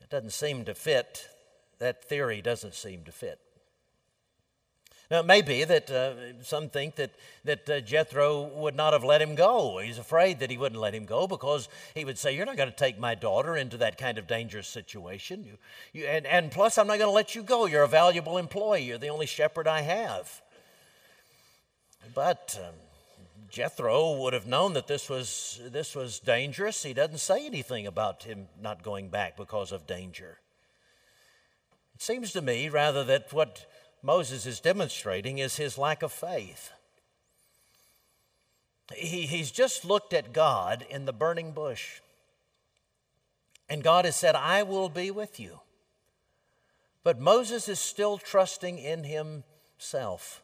It 0.00 0.10
doesn't 0.10 0.32
seem 0.32 0.64
to 0.66 0.74
fit. 0.74 1.26
That 1.80 2.04
theory 2.04 2.40
doesn't 2.40 2.74
seem 2.74 3.02
to 3.04 3.12
fit. 3.12 3.40
Now, 5.10 5.20
it 5.20 5.26
may 5.26 5.42
be 5.42 5.64
that 5.64 5.90
uh, 5.90 6.40
some 6.42 6.68
think 6.68 6.94
that, 6.94 7.10
that 7.44 7.68
uh, 7.68 7.80
Jethro 7.80 8.42
would 8.54 8.76
not 8.76 8.92
have 8.92 9.02
let 9.02 9.20
him 9.20 9.34
go. 9.34 9.78
He's 9.78 9.98
afraid 9.98 10.38
that 10.38 10.50
he 10.50 10.56
wouldn't 10.56 10.80
let 10.80 10.94
him 10.94 11.04
go 11.04 11.26
because 11.26 11.68
he 11.96 12.04
would 12.04 12.16
say, 12.16 12.36
You're 12.36 12.46
not 12.46 12.56
going 12.56 12.70
to 12.70 12.76
take 12.76 12.96
my 12.96 13.16
daughter 13.16 13.56
into 13.56 13.76
that 13.78 13.98
kind 13.98 14.18
of 14.18 14.28
dangerous 14.28 14.68
situation. 14.68 15.44
You, 15.44 15.58
you, 15.92 16.06
and, 16.06 16.26
and 16.26 16.52
plus, 16.52 16.78
I'm 16.78 16.86
not 16.86 16.98
going 16.98 17.08
to 17.08 17.14
let 17.14 17.34
you 17.34 17.42
go. 17.42 17.66
You're 17.66 17.82
a 17.82 17.88
valuable 17.88 18.38
employee. 18.38 18.84
You're 18.84 18.98
the 18.98 19.08
only 19.08 19.26
shepherd 19.26 19.66
I 19.66 19.80
have. 19.80 20.42
But 22.14 22.56
um, 22.64 22.74
Jethro 23.50 24.16
would 24.20 24.32
have 24.32 24.46
known 24.46 24.74
that 24.74 24.86
this 24.86 25.10
was, 25.10 25.60
this 25.72 25.96
was 25.96 26.20
dangerous. 26.20 26.84
He 26.84 26.94
doesn't 26.94 27.18
say 27.18 27.46
anything 27.46 27.88
about 27.88 28.22
him 28.22 28.46
not 28.62 28.84
going 28.84 29.08
back 29.08 29.36
because 29.36 29.72
of 29.72 29.88
danger. 29.88 30.38
It 31.96 32.02
seems 32.02 32.32
to 32.32 32.42
me, 32.42 32.68
rather, 32.68 33.02
that 33.04 33.32
what 33.32 33.66
Moses 34.02 34.46
is 34.46 34.60
demonstrating 34.60 35.38
is 35.38 35.56
his 35.56 35.76
lack 35.76 36.02
of 36.02 36.12
faith. 36.12 36.70
He, 38.94 39.26
he's 39.26 39.50
just 39.50 39.84
looked 39.84 40.12
at 40.12 40.32
God 40.32 40.84
in 40.88 41.04
the 41.04 41.12
burning 41.12 41.52
bush. 41.52 42.00
And 43.68 43.84
God 43.84 44.04
has 44.04 44.16
said, 44.16 44.34
I 44.34 44.62
will 44.62 44.88
be 44.88 45.10
with 45.10 45.38
you. 45.38 45.60
But 47.04 47.20
Moses 47.20 47.68
is 47.68 47.78
still 47.78 48.18
trusting 48.18 48.78
in 48.78 49.04
himself. 49.04 50.42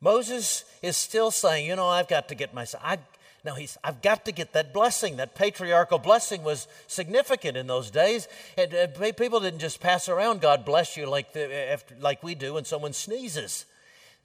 Moses 0.00 0.64
is 0.82 0.96
still 0.96 1.30
saying, 1.30 1.66
You 1.66 1.76
know, 1.76 1.88
I've 1.88 2.08
got 2.08 2.28
to 2.28 2.34
get 2.34 2.52
myself. 2.52 2.82
I, 2.84 2.98
now 3.44 3.54
he's, 3.54 3.76
I've 3.82 4.02
got 4.02 4.24
to 4.26 4.32
get 4.32 4.52
that 4.52 4.72
blessing. 4.72 5.16
That 5.16 5.34
patriarchal 5.34 5.98
blessing 5.98 6.44
was 6.44 6.68
significant 6.86 7.56
in 7.56 7.66
those 7.66 7.90
days. 7.90 8.28
And 8.56 8.72
uh, 8.72 9.12
people 9.12 9.40
didn't 9.40 9.58
just 9.58 9.80
pass 9.80 10.08
around, 10.08 10.40
God 10.40 10.64
bless 10.64 10.96
you, 10.96 11.06
like, 11.06 11.32
the, 11.32 11.72
after, 11.72 11.96
like 12.00 12.22
we 12.22 12.34
do 12.36 12.54
when 12.54 12.64
someone 12.64 12.92
sneezes. 12.92 13.66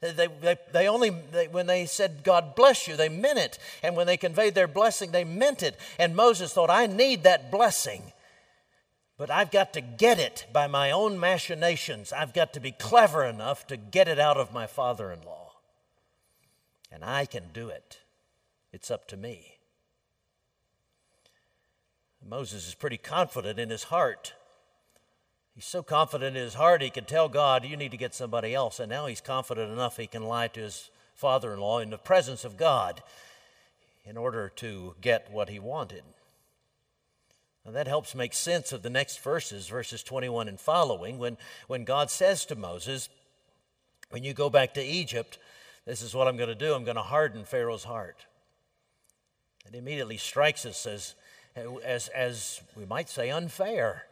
They, 0.00 0.28
they, 0.40 0.56
they 0.72 0.88
only, 0.88 1.10
they, 1.10 1.48
when 1.48 1.66
they 1.66 1.86
said, 1.86 2.22
God 2.22 2.54
bless 2.54 2.86
you, 2.86 2.96
they 2.96 3.08
meant 3.08 3.40
it. 3.40 3.58
And 3.82 3.96
when 3.96 4.06
they 4.06 4.16
conveyed 4.16 4.54
their 4.54 4.68
blessing, 4.68 5.10
they 5.10 5.24
meant 5.24 5.64
it. 5.64 5.76
And 5.98 6.14
Moses 6.14 6.52
thought, 6.52 6.70
I 6.70 6.86
need 6.86 7.24
that 7.24 7.50
blessing. 7.50 8.12
But 9.16 9.32
I've 9.32 9.50
got 9.50 9.72
to 9.72 9.80
get 9.80 10.20
it 10.20 10.46
by 10.52 10.68
my 10.68 10.92
own 10.92 11.18
machinations. 11.18 12.12
I've 12.12 12.32
got 12.32 12.52
to 12.52 12.60
be 12.60 12.70
clever 12.70 13.24
enough 13.24 13.66
to 13.66 13.76
get 13.76 14.06
it 14.06 14.20
out 14.20 14.36
of 14.36 14.52
my 14.52 14.68
father 14.68 15.10
in 15.10 15.22
law. 15.22 15.54
And 16.92 17.04
I 17.04 17.26
can 17.26 17.46
do 17.52 17.68
it. 17.68 17.98
It's 18.72 18.90
up 18.90 19.08
to 19.08 19.16
me. 19.16 19.58
Moses 22.26 22.68
is 22.68 22.74
pretty 22.74 22.98
confident 22.98 23.58
in 23.58 23.70
his 23.70 23.84
heart. 23.84 24.34
He's 25.54 25.64
so 25.64 25.82
confident 25.82 26.36
in 26.36 26.42
his 26.42 26.54
heart 26.54 26.82
he 26.82 26.90
can 26.90 27.04
tell 27.04 27.28
God, 27.28 27.64
You 27.64 27.76
need 27.76 27.90
to 27.92 27.96
get 27.96 28.14
somebody 28.14 28.54
else. 28.54 28.78
And 28.78 28.90
now 28.90 29.06
he's 29.06 29.20
confident 29.20 29.72
enough 29.72 29.96
he 29.96 30.06
can 30.06 30.24
lie 30.24 30.48
to 30.48 30.60
his 30.60 30.90
father 31.14 31.52
in 31.52 31.60
law 31.60 31.78
in 31.78 31.90
the 31.90 31.98
presence 31.98 32.44
of 32.44 32.56
God 32.56 33.02
in 34.04 34.16
order 34.16 34.50
to 34.56 34.94
get 35.00 35.30
what 35.32 35.48
he 35.48 35.58
wanted. 35.58 36.02
And 37.64 37.74
that 37.74 37.88
helps 37.88 38.14
make 38.14 38.32
sense 38.34 38.72
of 38.72 38.82
the 38.82 38.90
next 38.90 39.20
verses, 39.20 39.68
verses 39.68 40.02
21 40.02 40.48
and 40.48 40.60
following, 40.60 41.18
when, 41.18 41.36
when 41.66 41.84
God 41.84 42.10
says 42.10 42.46
to 42.46 42.54
Moses, 42.54 43.08
When 44.10 44.24
you 44.24 44.34
go 44.34 44.48
back 44.48 44.74
to 44.74 44.82
Egypt, 44.82 45.38
this 45.84 46.02
is 46.02 46.14
what 46.14 46.28
I'm 46.28 46.36
going 46.36 46.48
to 46.48 46.54
do. 46.54 46.74
I'm 46.74 46.84
going 46.84 46.96
to 46.96 47.02
harden 47.02 47.44
Pharaoh's 47.44 47.84
heart. 47.84 48.26
It 49.72 49.76
immediately 49.76 50.16
strikes 50.16 50.64
us 50.64 50.86
as, 50.86 51.14
as, 51.84 52.08
as 52.08 52.60
we 52.76 52.86
might 52.86 53.08
say, 53.08 53.30
unfair. 53.30 54.04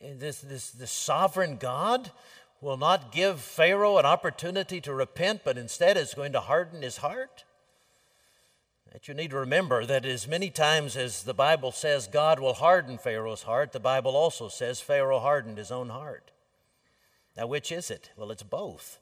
This, 0.00 0.40
this, 0.40 0.70
this 0.70 0.90
sovereign 0.90 1.56
God 1.56 2.10
will 2.60 2.76
not 2.76 3.12
give 3.12 3.40
Pharaoh 3.40 3.98
an 3.98 4.06
opportunity 4.06 4.80
to 4.82 4.92
repent, 4.92 5.42
but 5.44 5.56
instead 5.56 5.96
is 5.96 6.14
going 6.14 6.32
to 6.32 6.40
harden 6.40 6.82
his 6.82 6.98
heart. 6.98 7.44
That 8.92 9.08
you 9.08 9.14
need 9.14 9.30
to 9.30 9.36
remember 9.36 9.86
that 9.86 10.04
as 10.04 10.26
many 10.26 10.50
times 10.50 10.96
as 10.96 11.22
the 11.22 11.34
Bible 11.34 11.70
says 11.72 12.06
God 12.06 12.40
will 12.40 12.54
harden 12.54 12.98
Pharaoh's 12.98 13.44
heart, 13.44 13.72
the 13.72 13.80
Bible 13.80 14.16
also 14.16 14.48
says 14.48 14.80
Pharaoh 14.80 15.20
hardened 15.20 15.58
his 15.58 15.70
own 15.70 15.90
heart. 15.90 16.30
Now, 17.36 17.46
which 17.46 17.70
is 17.70 17.90
it? 17.90 18.10
Well, 18.16 18.30
it's 18.30 18.42
both. 18.42 18.98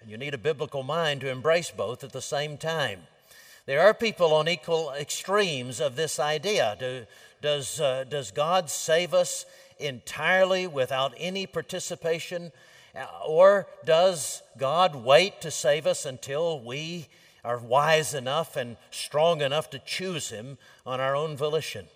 And 0.00 0.10
you 0.10 0.16
need 0.16 0.34
a 0.34 0.38
biblical 0.38 0.82
mind 0.82 1.22
to 1.22 1.30
embrace 1.30 1.70
both 1.70 2.04
at 2.04 2.12
the 2.12 2.22
same 2.22 2.58
time. 2.58 3.00
There 3.70 3.82
are 3.82 3.94
people 3.94 4.34
on 4.34 4.48
equal 4.48 4.90
extremes 4.98 5.78
of 5.78 5.94
this 5.94 6.18
idea. 6.18 6.76
Do, 6.80 7.06
does, 7.40 7.80
uh, 7.80 8.02
does 8.02 8.32
God 8.32 8.68
save 8.68 9.14
us 9.14 9.46
entirely 9.78 10.66
without 10.66 11.14
any 11.16 11.46
participation? 11.46 12.50
Uh, 12.96 13.06
or 13.24 13.68
does 13.84 14.42
God 14.58 14.96
wait 14.96 15.40
to 15.42 15.52
save 15.52 15.86
us 15.86 16.04
until 16.04 16.58
we 16.58 17.06
are 17.44 17.58
wise 17.58 18.12
enough 18.12 18.56
and 18.56 18.76
strong 18.90 19.40
enough 19.40 19.70
to 19.70 19.78
choose 19.78 20.30
him 20.30 20.58
on 20.84 20.98
our 20.98 21.14
own 21.14 21.36
volition. 21.36 21.86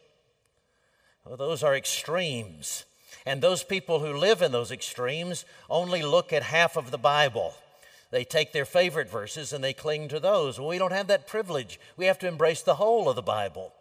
Well, 1.25 1.37
those 1.37 1.65
are 1.65 1.75
extremes. 1.75 2.85
And 3.27 3.43
those 3.43 3.65
people 3.65 3.99
who 3.99 4.17
live 4.17 4.43
in 4.43 4.53
those 4.53 4.71
extremes 4.71 5.45
only 5.69 6.03
look 6.03 6.33
at 6.33 6.45
half 6.45 6.77
of 6.77 6.93
the 6.93 6.99
Bible. 6.99 7.53
They 8.15 8.23
take 8.23 8.53
their 8.53 8.65
favorite 8.65 9.11
verses 9.11 9.53
and 9.53 9.65
they 9.65 9.73
cling 9.73 10.07
to 10.07 10.21
those. 10.21 10.61
Well, 10.61 10.69
we 10.69 10.79
don't 10.79 10.93
have 10.93 11.09
that 11.09 11.27
privilege. 11.27 11.81
We 11.97 12.07
have 12.07 12.21
to 12.21 12.29
embrace 12.29 12.63
the 12.63 12.77
whole 12.77 13.09
of 13.09 13.17
the 13.17 13.23
Bible. 13.23 13.73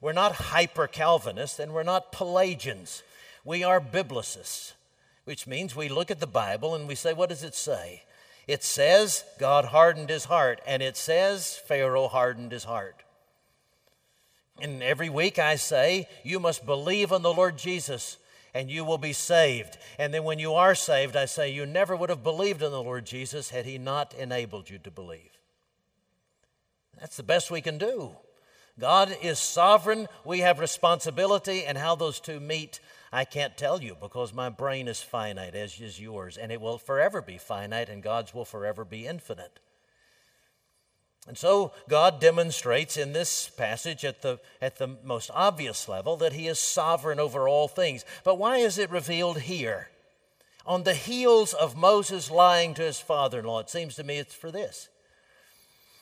We're 0.00 0.14
not 0.14 0.32
hyper 0.32 0.86
Calvinists 0.86 1.58
and 1.58 1.74
we're 1.74 1.82
not 1.82 2.10
Pelagians. 2.10 3.02
We 3.44 3.62
are 3.62 3.82
biblicists, 3.82 4.72
which 5.26 5.46
means 5.46 5.76
we 5.76 5.90
look 5.90 6.10
at 6.10 6.20
the 6.20 6.26
Bible 6.26 6.74
and 6.74 6.88
we 6.88 6.94
say, 6.94 7.12
what 7.12 7.28
does 7.28 7.42
it 7.42 7.54
say? 7.54 8.04
It 8.48 8.64
says 8.64 9.24
God 9.38 9.66
hardened 9.66 10.08
his 10.08 10.24
heart, 10.24 10.62
and 10.66 10.82
it 10.82 10.96
says 10.96 11.60
Pharaoh 11.68 12.08
hardened 12.08 12.52
his 12.52 12.64
heart. 12.64 13.02
And 14.58 14.82
every 14.82 15.10
week 15.10 15.38
I 15.38 15.56
say, 15.56 16.08
you 16.24 16.40
must 16.40 16.64
believe 16.64 17.12
on 17.12 17.20
the 17.20 17.34
Lord 17.34 17.58
Jesus 17.58 18.16
and 18.54 18.70
you 18.70 18.84
will 18.84 18.98
be 18.98 19.12
saved. 19.12 19.78
And 19.98 20.12
then 20.12 20.24
when 20.24 20.38
you 20.38 20.54
are 20.54 20.74
saved, 20.74 21.16
I 21.16 21.24
say, 21.24 21.50
you 21.50 21.66
never 21.66 21.96
would 21.96 22.10
have 22.10 22.22
believed 22.22 22.62
in 22.62 22.70
the 22.70 22.82
Lord 22.82 23.06
Jesus 23.06 23.50
had 23.50 23.66
he 23.66 23.78
not 23.78 24.14
enabled 24.14 24.68
you 24.70 24.78
to 24.78 24.90
believe. 24.90 25.38
That's 27.00 27.16
the 27.16 27.22
best 27.22 27.50
we 27.50 27.60
can 27.60 27.78
do. 27.78 28.12
God 28.78 29.14
is 29.22 29.38
sovereign, 29.38 30.08
we 30.24 30.40
have 30.40 30.58
responsibility, 30.58 31.64
and 31.64 31.76
how 31.76 31.94
those 31.94 32.20
two 32.20 32.40
meet, 32.40 32.80
I 33.12 33.26
can't 33.26 33.56
tell 33.56 33.82
you 33.82 33.96
because 34.00 34.32
my 34.32 34.48
brain 34.48 34.88
is 34.88 35.02
finite, 35.02 35.54
as 35.54 35.78
is 35.78 36.00
yours, 36.00 36.38
and 36.38 36.50
it 36.50 36.60
will 36.60 36.78
forever 36.78 37.20
be 37.20 37.36
finite, 37.36 37.90
and 37.90 38.02
God's 38.02 38.32
will 38.32 38.46
forever 38.46 38.84
be 38.84 39.06
infinite. 39.06 39.60
And 41.28 41.38
so 41.38 41.72
God 41.88 42.20
demonstrates 42.20 42.96
in 42.96 43.12
this 43.12 43.48
passage 43.48 44.04
at 44.04 44.22
the, 44.22 44.40
at 44.60 44.78
the 44.78 44.96
most 45.04 45.30
obvious 45.32 45.88
level 45.88 46.16
that 46.16 46.32
He 46.32 46.48
is 46.48 46.58
sovereign 46.58 47.20
over 47.20 47.48
all 47.48 47.68
things. 47.68 48.04
But 48.24 48.38
why 48.38 48.58
is 48.58 48.76
it 48.76 48.90
revealed 48.90 49.42
here? 49.42 49.88
On 50.66 50.84
the 50.84 50.94
heels 50.94 51.54
of 51.54 51.76
Moses 51.76 52.30
lying 52.30 52.74
to 52.74 52.82
his 52.82 53.00
father 53.00 53.40
in 53.40 53.46
law, 53.46 53.58
it 53.60 53.70
seems 53.70 53.96
to 53.96 54.04
me 54.04 54.18
it's 54.18 54.34
for 54.34 54.50
this. 54.50 54.88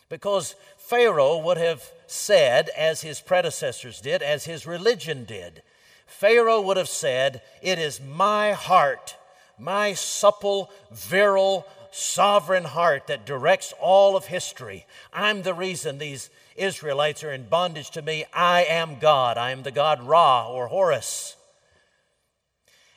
Because 0.08 0.54
Pharaoh 0.76 1.38
would 1.38 1.56
have 1.56 1.82
said, 2.06 2.68
as 2.76 3.00
his 3.00 3.20
predecessors 3.20 4.00
did, 4.00 4.22
as 4.22 4.44
his 4.44 4.66
religion 4.66 5.24
did, 5.24 5.62
Pharaoh 6.06 6.60
would 6.60 6.76
have 6.76 6.88
said, 6.88 7.42
It 7.62 7.78
is 7.78 8.00
my 8.00 8.52
heart, 8.52 9.16
my 9.58 9.94
supple, 9.94 10.70
virile, 10.90 11.66
sovereign 11.90 12.64
heart 12.64 13.06
that 13.06 13.26
directs 13.26 13.72
all 13.80 14.16
of 14.16 14.26
history. 14.26 14.86
I'm 15.12 15.42
the 15.42 15.54
reason 15.54 15.98
these 15.98 16.30
Israelites 16.56 17.24
are 17.24 17.32
in 17.32 17.48
bondage 17.48 17.90
to 17.92 18.02
me. 18.02 18.24
I 18.32 18.64
am 18.64 18.98
God. 18.98 19.38
I 19.38 19.50
am 19.50 19.62
the 19.62 19.70
God 19.70 20.02
Ra 20.02 20.48
or 20.48 20.68
Horus. 20.68 21.36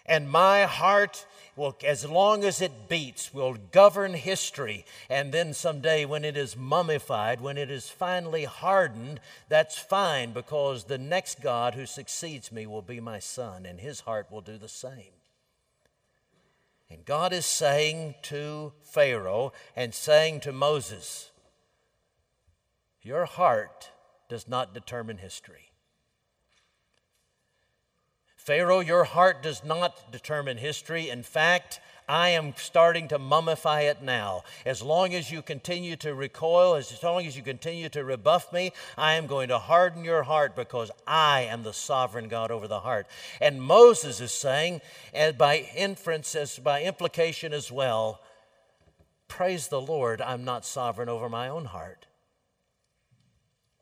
And 0.05 0.29
my 0.29 0.63
heart 0.63 1.25
will, 1.55 1.77
as 1.85 2.05
long 2.05 2.43
as 2.43 2.62
it 2.62 2.89
beats, 2.89 3.33
will 3.33 3.55
govern 3.71 4.13
history. 4.13 4.85
And 5.09 5.31
then 5.31 5.53
someday, 5.53 6.05
when 6.05 6.25
it 6.25 6.35
is 6.35 6.57
mummified, 6.57 7.41
when 7.41 7.57
it 7.57 7.69
is 7.69 7.89
finally 7.89 8.45
hardened, 8.45 9.19
that's 9.50 9.77
fine 9.77 10.33
because 10.33 10.85
the 10.85 10.97
next 10.97 11.41
God 11.41 11.75
who 11.75 11.85
succeeds 11.85 12.51
me 12.51 12.65
will 12.65 12.81
be 12.81 13.00
my 13.00 13.19
son, 13.19 13.65
and 13.65 13.79
his 13.79 14.01
heart 14.01 14.31
will 14.31 14.41
do 14.41 14.57
the 14.57 14.67
same. 14.67 15.13
And 16.93 17.05
God 17.05 17.33
is 17.33 17.47
saying 17.47 18.13
to 18.23 18.71
Pharaoh 18.83 19.51
and 19.75 19.95
saying 19.95 20.41
to 20.41 20.51
Moses, 20.51 21.31
Your 23.01 23.25
heart 23.25 23.89
does 24.29 24.47
not 24.47 24.75
determine 24.75 25.17
history. 25.17 25.71
Pharaoh, 28.35 28.79
your 28.79 29.05
heart 29.05 29.41
does 29.41 29.63
not 29.63 30.12
determine 30.12 30.57
history. 30.57 31.09
In 31.09 31.23
fact, 31.23 31.79
I 32.07 32.29
am 32.29 32.53
starting 32.57 33.07
to 33.10 33.19
mummify 33.19 33.89
it 33.89 34.01
now. 34.01 34.43
As 34.65 34.81
long 34.81 35.13
as 35.13 35.31
you 35.31 35.41
continue 35.41 35.95
to 35.98 36.13
recoil, 36.13 36.75
as 36.75 37.01
long 37.04 37.25
as 37.25 37.36
you 37.36 37.43
continue 37.43 37.89
to 37.89 38.04
rebuff 38.04 38.51
me, 38.51 38.71
I 38.97 39.13
am 39.13 39.27
going 39.27 39.49
to 39.49 39.60
harden 39.60 40.04
your 40.04 40.23
heart 40.23 40.56
because 40.56 40.91
I 41.08 41.41
am 41.41 41.63
the 41.63 41.73
sovereign 41.73 42.27
God 42.27 42.51
over 42.51 42.67
the 42.67 42.82
heart. 42.82 43.08
And 43.41 43.62
Moses 43.62 44.21
is 44.21 44.32
saying, 44.32 44.82
and 45.13 45.38
by 45.38 45.69
inference, 45.75 46.36
as 46.36 46.60
by 46.60 46.84
implication 46.84 47.54
as 47.54 47.71
well, 47.71 48.21
praise 49.27 49.67
the 49.67 49.82
Lord, 49.82 50.21
I'm 50.21 50.43
not 50.43 50.65
sovereign 50.65 51.10
over 51.10 51.30
my 51.30 51.49
own 51.49 51.65
heart 51.65 52.08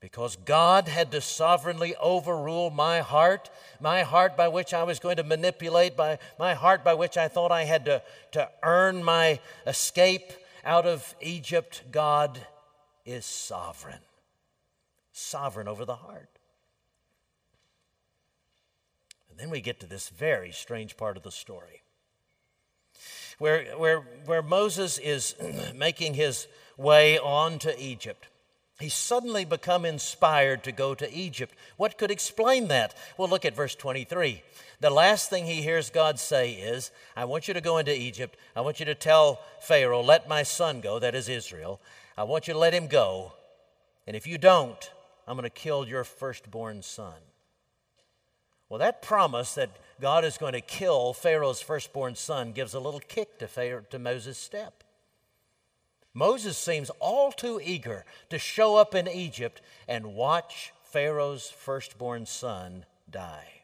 because 0.02 0.36
God 0.36 0.88
had 0.88 1.12
to 1.12 1.22
sovereignly 1.22 1.96
overrule 1.98 2.72
my 2.72 3.02
heart, 3.02 3.52
my 3.80 4.02
heart 4.02 4.36
by 4.36 4.48
which 4.48 4.74
I 4.74 4.84
was 4.84 5.00
going 5.00 5.18
to 5.18 5.24
manipulate, 5.24 5.96
by 5.96 6.18
my 6.40 6.56
heart 6.56 6.84
by 6.84 6.96
which 6.96 7.18
I 7.18 7.28
thought 7.28 7.52
I 7.52 7.66
had 7.66 7.86
to, 7.86 8.02
to 8.32 8.50
earn 8.64 9.04
my 9.04 9.40
escape 9.68 10.34
out 10.66 10.88
of 10.88 11.16
Egypt. 11.22 11.84
God 11.92 12.40
is 13.06 13.26
sovereign, 13.26 14.02
sovereign 15.12 15.68
over 15.68 15.86
the 15.86 15.96
heart. 15.96 16.30
And 19.30 19.40
then 19.40 19.52
we 19.52 19.62
get 19.62 19.80
to 19.82 19.86
this 19.86 20.10
very 20.10 20.52
strange 20.52 20.98
part 20.98 21.16
of 21.16 21.22
the 21.22 21.32
story. 21.32 21.84
Where, 23.38 23.66
where, 23.78 24.00
where 24.26 24.42
Moses 24.42 24.98
is 24.98 25.36
making 25.76 26.16
his 26.16 26.48
way 26.76 27.20
on 27.20 27.60
to 27.60 27.80
Egypt. 27.80 28.28
He's 28.82 28.94
suddenly 28.94 29.46
become 29.46 29.86
inspired 29.86 30.64
to 30.64 30.72
go 30.72 30.96
to 30.96 31.14
Egypt. 31.14 31.56
What 31.78 31.98
could 31.98 32.12
explain 32.12 32.68
that? 32.70 32.96
Well, 33.18 33.30
look 33.30 33.46
at 33.46 33.56
verse 33.56 33.76
23. 33.76 34.42
The 34.80 34.90
last 34.90 35.30
thing 35.30 35.46
he 35.46 35.62
hears 35.62 35.90
God 35.90 36.20
say 36.20 36.54
is, 36.54 36.92
I 37.16 37.26
want 37.26 37.48
you 37.48 37.54
to 37.54 37.62
go 37.62 37.78
into 37.78 37.96
Egypt. 37.96 38.38
I 38.56 38.62
want 38.62 38.80
you 38.80 38.86
to 38.88 38.96
tell 38.96 39.40
Pharaoh, 39.62 40.02
let 40.02 40.28
my 40.28 40.44
son 40.44 40.82
go, 40.82 40.98
that 41.00 41.14
is 41.14 41.30
Israel. 41.30 41.80
I 42.18 42.24
want 42.24 42.48
you 42.48 42.54
to 42.54 42.60
let 42.60 42.74
him 42.74 42.88
go. 42.88 43.34
And 44.08 44.16
if 44.16 44.26
you 44.26 44.38
don't, 44.38 44.92
I'm 45.28 45.38
going 45.38 45.44
to 45.44 45.50
kill 45.50 45.88
your 45.88 46.04
firstborn 46.04 46.82
son. 46.82 47.14
Well, 48.68 48.80
that 48.80 49.02
promise 49.02 49.54
that 49.56 49.70
God 50.00 50.26
is 50.26 50.38
going 50.38 50.54
to 50.54 50.62
kill 50.62 51.14
Pharaoh's 51.14 51.62
firstborn 51.62 52.16
son 52.16 52.52
gives 52.54 52.74
a 52.74 52.80
little 52.80 53.02
kick 53.02 53.38
to, 53.40 53.48
Pharaoh, 53.48 53.84
to 53.92 54.00
Moses' 54.00 54.38
step. 54.38 54.84
Moses 56.14 56.58
seems 56.58 56.90
all 57.00 57.32
too 57.32 57.60
eager 57.64 58.06
to 58.30 58.38
show 58.38 58.76
up 58.76 58.94
in 58.94 59.08
Egypt 59.08 59.62
and 59.88 60.14
watch 60.14 60.74
Pharaoh's 60.84 61.50
firstborn 61.50 62.26
son 62.26 62.86
die. 63.10 63.64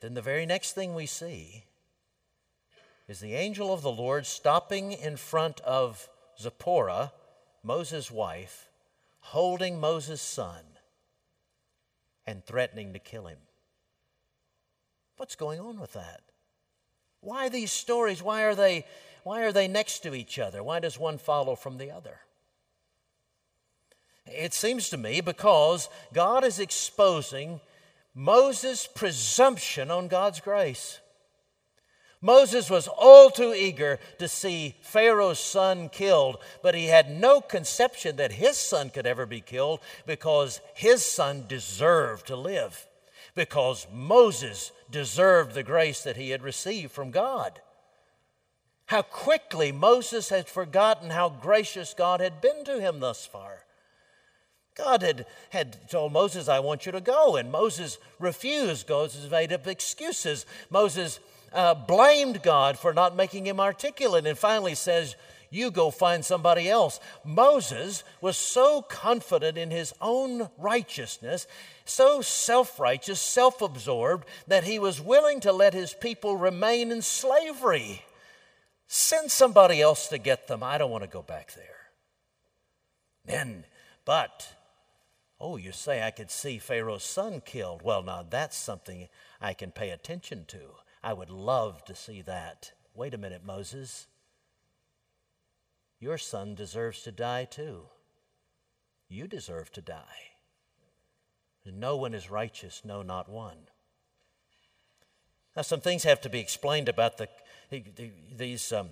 Then 0.00 0.14
the 0.14 0.22
very 0.22 0.46
next 0.46 0.72
thing 0.72 0.94
we 0.94 1.04
see 1.04 1.64
is 3.06 3.20
the 3.20 3.34
angel 3.34 3.72
of 3.72 3.82
the 3.82 3.92
Lord 3.92 4.24
stopping 4.24 4.92
in 4.92 5.16
front 5.16 5.60
of 5.60 6.08
Zipporah, 6.40 7.12
Moses' 7.62 8.10
wife, 8.10 8.70
holding 9.20 9.78
Moses' 9.78 10.22
son 10.22 10.64
and 12.26 12.44
threatening 12.44 12.94
to 12.94 12.98
kill 12.98 13.26
him. 13.26 13.40
What's 15.18 15.34
going 15.34 15.60
on 15.60 15.78
with 15.78 15.92
that? 15.92 16.22
Why 17.20 17.48
these 17.48 17.72
stories? 17.72 18.22
Why 18.22 18.42
are 18.42 18.54
they, 18.54 18.86
why 19.24 19.42
are 19.42 19.52
they 19.52 19.68
next 19.68 20.00
to 20.00 20.14
each 20.14 20.38
other? 20.38 20.62
Why 20.62 20.80
does 20.80 20.98
one 20.98 21.18
follow 21.18 21.54
from 21.54 21.78
the 21.78 21.90
other? 21.90 22.18
It 24.26 24.54
seems 24.54 24.90
to 24.90 24.96
me 24.96 25.20
because 25.20 25.88
God 26.12 26.44
is 26.44 26.58
exposing 26.58 27.60
Moses' 28.14 28.86
presumption 28.86 29.90
on 29.90 30.08
God's 30.08 30.40
grace. 30.40 31.00
Moses 32.22 32.68
was 32.68 32.86
all 32.86 33.30
too 33.30 33.54
eager 33.54 33.98
to 34.18 34.28
see 34.28 34.76
Pharaoh's 34.82 35.38
son 35.38 35.88
killed, 35.88 36.36
but 36.62 36.74
he 36.74 36.86
had 36.86 37.10
no 37.10 37.40
conception 37.40 38.16
that 38.16 38.32
his 38.32 38.58
son 38.58 38.90
could 38.90 39.06
ever 39.06 39.24
be 39.24 39.40
killed 39.40 39.80
because 40.06 40.60
his 40.74 41.04
son 41.04 41.44
deserved 41.48 42.26
to 42.26 42.36
live 42.36 42.86
because 43.34 43.86
Moses 43.92 44.72
deserved 44.90 45.54
the 45.54 45.62
grace 45.62 46.02
that 46.02 46.16
he 46.16 46.30
had 46.30 46.42
received 46.42 46.92
from 46.92 47.10
God. 47.10 47.60
How 48.86 49.02
quickly 49.02 49.70
Moses 49.70 50.30
had 50.30 50.48
forgotten 50.48 51.10
how 51.10 51.28
gracious 51.28 51.94
God 51.94 52.20
had 52.20 52.40
been 52.40 52.64
to 52.64 52.80
him 52.80 53.00
thus 53.00 53.24
far. 53.24 53.64
God 54.76 55.02
had, 55.02 55.26
had 55.50 55.88
told 55.90 56.12
Moses, 56.12 56.48
I 56.48 56.60
want 56.60 56.86
you 56.86 56.92
to 56.92 57.00
go. 57.00 57.36
And 57.36 57.52
Moses 57.52 57.98
refused. 58.18 58.88
Moses 58.88 59.30
made 59.30 59.52
up 59.52 59.66
excuses. 59.66 60.46
Moses 60.70 61.20
uh, 61.52 61.74
blamed 61.74 62.42
God 62.42 62.78
for 62.78 62.92
not 62.92 63.16
making 63.16 63.46
him 63.46 63.60
articulate 63.60 64.26
and 64.26 64.38
finally 64.38 64.74
says, 64.74 65.16
You 65.50 65.70
go 65.72 65.90
find 65.90 66.24
somebody 66.24 66.70
else. 66.70 67.00
Moses 67.24 68.04
was 68.20 68.36
so 68.36 68.82
confident 68.82 69.58
in 69.58 69.70
his 69.70 69.92
own 70.00 70.48
righteousness 70.56 71.46
so 71.90 72.22
self 72.22 72.78
righteous, 72.78 73.20
self 73.20 73.60
absorbed, 73.60 74.26
that 74.46 74.64
he 74.64 74.78
was 74.78 75.00
willing 75.00 75.40
to 75.40 75.52
let 75.52 75.74
his 75.74 75.92
people 75.92 76.36
remain 76.36 76.92
in 76.92 77.02
slavery. 77.02 78.04
Send 78.86 79.30
somebody 79.30 79.80
else 79.80 80.08
to 80.08 80.18
get 80.18 80.46
them. 80.46 80.62
I 80.62 80.78
don't 80.78 80.90
want 80.90 81.04
to 81.04 81.10
go 81.10 81.22
back 81.22 81.52
there. 81.54 81.64
Then, 83.24 83.64
but, 84.04 84.48
oh, 85.40 85.56
you 85.56 85.72
say 85.72 86.02
I 86.02 86.10
could 86.10 86.30
see 86.30 86.58
Pharaoh's 86.58 87.04
son 87.04 87.42
killed. 87.44 87.82
Well, 87.82 88.02
now 88.02 88.24
that's 88.28 88.56
something 88.56 89.08
I 89.40 89.52
can 89.52 89.70
pay 89.70 89.90
attention 89.90 90.44
to. 90.48 90.60
I 91.02 91.12
would 91.12 91.30
love 91.30 91.84
to 91.84 91.94
see 91.94 92.22
that. 92.22 92.72
Wait 92.94 93.14
a 93.14 93.18
minute, 93.18 93.44
Moses. 93.44 94.06
Your 96.00 96.16
son 96.16 96.54
deserves 96.54 97.02
to 97.02 97.12
die 97.12 97.44
too. 97.44 97.82
You 99.08 99.28
deserve 99.28 99.70
to 99.72 99.82
die. 99.82 100.30
No 101.66 101.96
one 101.96 102.14
is 102.14 102.30
righteous, 102.30 102.82
no, 102.84 103.02
not 103.02 103.28
one. 103.28 103.68
Now, 105.54 105.62
some 105.62 105.80
things 105.80 106.04
have 106.04 106.20
to 106.22 106.30
be 106.30 106.38
explained 106.38 106.88
about 106.88 107.18
the, 107.18 107.28
the, 107.70 107.84
the 107.96 108.10
these, 108.34 108.72
um, 108.72 108.88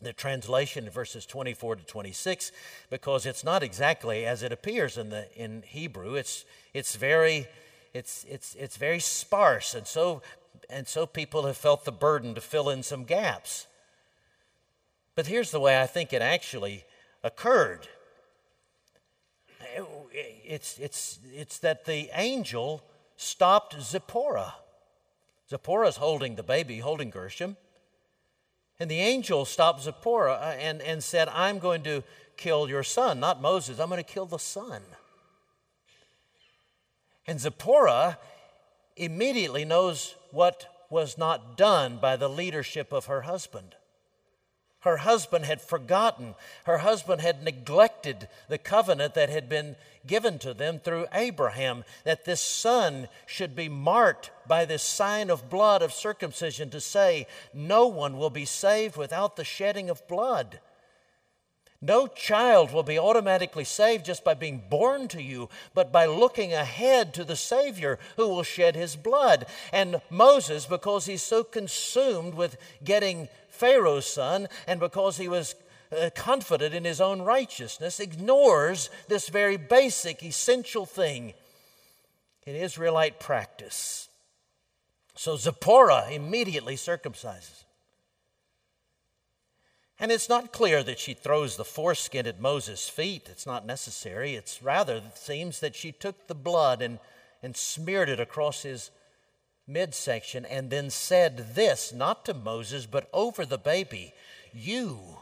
the 0.00 0.12
translation 0.12 0.84
in 0.84 0.90
verses 0.90 1.26
24 1.26 1.76
to 1.76 1.84
26 1.84 2.52
because 2.90 3.26
it's 3.26 3.42
not 3.42 3.62
exactly 3.62 4.24
as 4.24 4.42
it 4.42 4.52
appears 4.52 4.96
in, 4.96 5.10
the, 5.10 5.26
in 5.34 5.62
Hebrew. 5.66 6.14
It's, 6.14 6.44
it's, 6.74 6.94
very, 6.94 7.48
it's, 7.92 8.24
it's, 8.28 8.54
it's 8.54 8.76
very 8.76 9.00
sparse, 9.00 9.74
and 9.74 9.86
so, 9.86 10.22
and 10.68 10.86
so 10.86 11.06
people 11.06 11.46
have 11.46 11.56
felt 11.56 11.84
the 11.84 11.92
burden 11.92 12.34
to 12.34 12.40
fill 12.40 12.70
in 12.70 12.82
some 12.82 13.04
gaps. 13.04 13.66
But 15.14 15.26
here's 15.26 15.50
the 15.50 15.60
way 15.60 15.80
I 15.80 15.86
think 15.86 16.12
it 16.12 16.22
actually 16.22 16.84
occurred 17.22 17.88
it's, 20.12 20.78
it's, 20.78 21.18
it's 21.32 21.58
that 21.58 21.84
the 21.84 22.10
angel 22.14 22.82
stopped 23.16 23.80
Zipporah. 23.80 24.54
Zipporah's 25.48 25.96
holding 25.96 26.34
the 26.34 26.42
baby, 26.42 26.78
holding 26.78 27.10
Gershom. 27.10 27.56
And 28.78 28.90
the 28.90 29.00
angel 29.00 29.44
stopped 29.44 29.82
Zipporah 29.82 30.34
uh, 30.34 30.56
and, 30.58 30.80
and 30.82 31.02
said, 31.04 31.28
I'm 31.28 31.58
going 31.58 31.82
to 31.84 32.02
kill 32.36 32.68
your 32.68 32.82
son, 32.82 33.20
not 33.20 33.42
Moses, 33.42 33.78
I'm 33.78 33.90
going 33.90 34.02
to 34.02 34.12
kill 34.12 34.26
the 34.26 34.38
son. 34.38 34.82
And 37.26 37.38
Zipporah 37.38 38.18
immediately 38.96 39.64
knows 39.64 40.14
what 40.30 40.86
was 40.88 41.18
not 41.18 41.56
done 41.56 41.98
by 41.98 42.16
the 42.16 42.28
leadership 42.28 42.92
of 42.92 43.06
her 43.06 43.22
husband. 43.22 43.76
Her 44.80 44.98
husband 44.98 45.44
had 45.44 45.60
forgotten. 45.60 46.34
Her 46.64 46.78
husband 46.78 47.20
had 47.20 47.42
neglected 47.42 48.28
the 48.48 48.58
covenant 48.58 49.14
that 49.14 49.28
had 49.28 49.48
been 49.48 49.76
given 50.06 50.38
to 50.38 50.54
them 50.54 50.78
through 50.78 51.06
Abraham, 51.12 51.84
that 52.04 52.24
this 52.24 52.40
son 52.40 53.08
should 53.26 53.54
be 53.54 53.68
marked 53.68 54.30
by 54.46 54.64
this 54.64 54.82
sign 54.82 55.28
of 55.28 55.50
blood 55.50 55.82
of 55.82 55.92
circumcision 55.92 56.70
to 56.70 56.80
say, 56.80 57.26
No 57.52 57.86
one 57.86 58.16
will 58.16 58.30
be 58.30 58.46
saved 58.46 58.96
without 58.96 59.36
the 59.36 59.44
shedding 59.44 59.90
of 59.90 60.06
blood. 60.08 60.60
No 61.82 62.06
child 62.06 62.72
will 62.72 62.82
be 62.82 62.98
automatically 62.98 63.64
saved 63.64 64.04
just 64.04 64.22
by 64.22 64.34
being 64.34 64.62
born 64.68 65.08
to 65.08 65.22
you, 65.22 65.48
but 65.72 65.90
by 65.90 66.04
looking 66.04 66.52
ahead 66.52 67.14
to 67.14 67.24
the 67.24 67.36
Savior 67.36 67.98
who 68.16 68.28
will 68.28 68.42
shed 68.42 68.76
his 68.76 68.96
blood. 68.96 69.46
And 69.72 70.02
Moses, 70.10 70.66
because 70.66 71.06
he's 71.06 71.22
so 71.22 71.42
consumed 71.42 72.34
with 72.34 72.58
getting 72.84 73.28
Pharaoh's 73.60 74.06
son, 74.06 74.48
and 74.66 74.80
because 74.80 75.18
he 75.18 75.28
was 75.28 75.54
uh, 75.92 76.08
confident 76.14 76.74
in 76.74 76.84
his 76.84 77.00
own 77.00 77.22
righteousness, 77.22 78.00
ignores 78.00 78.90
this 79.08 79.28
very 79.28 79.56
basic, 79.56 80.22
essential 80.22 80.86
thing 80.86 81.34
in 82.46 82.56
Israelite 82.56 83.20
practice. 83.20 84.08
So 85.14 85.36
Zipporah 85.36 86.08
immediately 86.10 86.76
circumcises. 86.76 87.64
And 89.98 90.10
it's 90.10 90.30
not 90.30 90.52
clear 90.52 90.82
that 90.82 90.98
she 90.98 91.12
throws 91.12 91.56
the 91.56 91.64
foreskin 91.64 92.26
at 92.26 92.40
Moses' 92.40 92.88
feet. 92.88 93.28
It's 93.30 93.46
not 93.46 93.66
necessary. 93.66 94.34
It's 94.34 94.62
rather, 94.62 94.96
it 94.96 95.18
seems 95.18 95.60
that 95.60 95.74
she 95.74 95.92
took 95.92 96.26
the 96.26 96.34
blood 96.34 96.80
and, 96.80 96.98
and 97.42 97.54
smeared 97.54 98.08
it 98.08 98.18
across 98.18 98.62
his 98.62 98.90
midsection 99.66 100.44
and 100.44 100.70
then 100.70 100.90
said 100.90 101.54
this, 101.54 101.92
not 101.92 102.24
to 102.24 102.34
Moses, 102.34 102.86
but 102.86 103.08
over 103.12 103.44
the 103.44 103.58
baby 103.58 104.12
You 104.52 105.18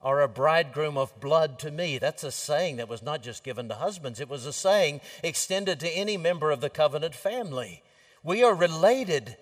are 0.00 0.20
a 0.20 0.28
bridegroom 0.28 0.98
of 0.98 1.20
blood 1.20 1.58
to 1.60 1.70
me. 1.70 1.98
That's 1.98 2.24
a 2.24 2.32
saying 2.32 2.76
that 2.76 2.88
was 2.88 3.02
not 3.02 3.22
just 3.22 3.44
given 3.44 3.68
to 3.68 3.74
husbands, 3.74 4.20
it 4.20 4.28
was 4.28 4.46
a 4.46 4.52
saying 4.52 5.00
extended 5.22 5.78
to 5.80 5.88
any 5.88 6.16
member 6.16 6.50
of 6.50 6.60
the 6.60 6.70
covenant 6.70 7.14
family. 7.14 7.82
We 8.24 8.42
are 8.42 8.54
related, 8.54 9.36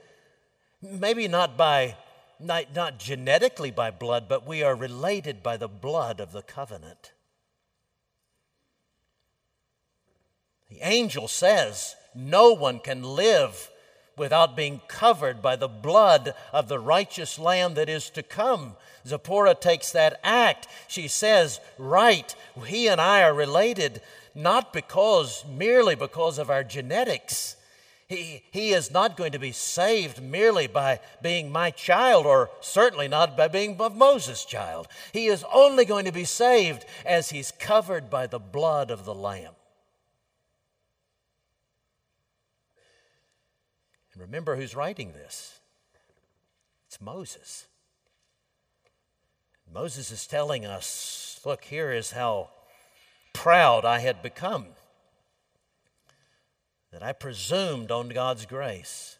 maybe 0.82 1.28
not 1.28 1.56
by 1.56 1.96
not, 2.38 2.74
not 2.74 2.98
genetically 2.98 3.70
by 3.70 3.90
blood, 3.90 4.26
but 4.28 4.46
we 4.46 4.62
are 4.62 4.74
related 4.74 5.42
by 5.42 5.56
the 5.56 5.68
blood 5.68 6.20
of 6.20 6.32
the 6.32 6.42
covenant. 6.42 7.12
The 10.68 10.80
angel 10.82 11.28
says, 11.28 11.96
No 12.14 12.52
one 12.52 12.78
can 12.78 13.02
live 13.02 13.69
without 14.20 14.54
being 14.54 14.82
covered 14.86 15.40
by 15.40 15.56
the 15.56 15.66
blood 15.66 16.34
of 16.52 16.68
the 16.68 16.78
righteous 16.78 17.38
Lamb 17.38 17.72
that 17.74 17.88
is 17.88 18.10
to 18.10 18.22
come. 18.22 18.76
Zipporah 19.06 19.54
takes 19.54 19.90
that 19.92 20.20
act. 20.22 20.68
She 20.86 21.08
says, 21.08 21.58
Right, 21.78 22.34
he 22.66 22.86
and 22.86 23.00
I 23.00 23.22
are 23.22 23.32
related, 23.32 24.02
not 24.34 24.74
because, 24.74 25.42
merely 25.50 25.94
because 25.94 26.36
of 26.36 26.50
our 26.50 26.62
genetics. 26.62 27.56
He, 28.08 28.42
he 28.50 28.72
is 28.72 28.90
not 28.90 29.16
going 29.16 29.32
to 29.32 29.38
be 29.38 29.52
saved 29.52 30.22
merely 30.22 30.66
by 30.66 31.00
being 31.22 31.50
my 31.50 31.70
child, 31.70 32.26
or 32.26 32.50
certainly 32.60 33.08
not 33.08 33.38
by 33.38 33.48
being 33.48 33.78
Moses' 33.78 34.44
child. 34.44 34.86
He 35.14 35.28
is 35.28 35.46
only 35.50 35.86
going 35.86 36.04
to 36.04 36.12
be 36.12 36.24
saved 36.24 36.84
as 37.06 37.30
he's 37.30 37.52
covered 37.52 38.10
by 38.10 38.26
the 38.26 38.40
blood 38.40 38.90
of 38.90 39.06
the 39.06 39.14
Lamb. 39.14 39.54
And 44.09 44.09
remember 44.20 44.56
who's 44.56 44.76
writing 44.76 45.12
this 45.12 45.60
it's 46.86 47.00
Moses. 47.00 47.66
Moses 49.72 50.10
is 50.10 50.26
telling 50.26 50.66
us 50.66 51.40
look, 51.44 51.64
here 51.64 51.92
is 51.92 52.10
how 52.10 52.50
proud 53.32 53.84
I 53.84 54.00
had 54.00 54.22
become, 54.22 54.66
that 56.92 57.02
I 57.02 57.12
presumed 57.12 57.90
on 57.90 58.08
God's 58.08 58.46
grace. 58.46 59.16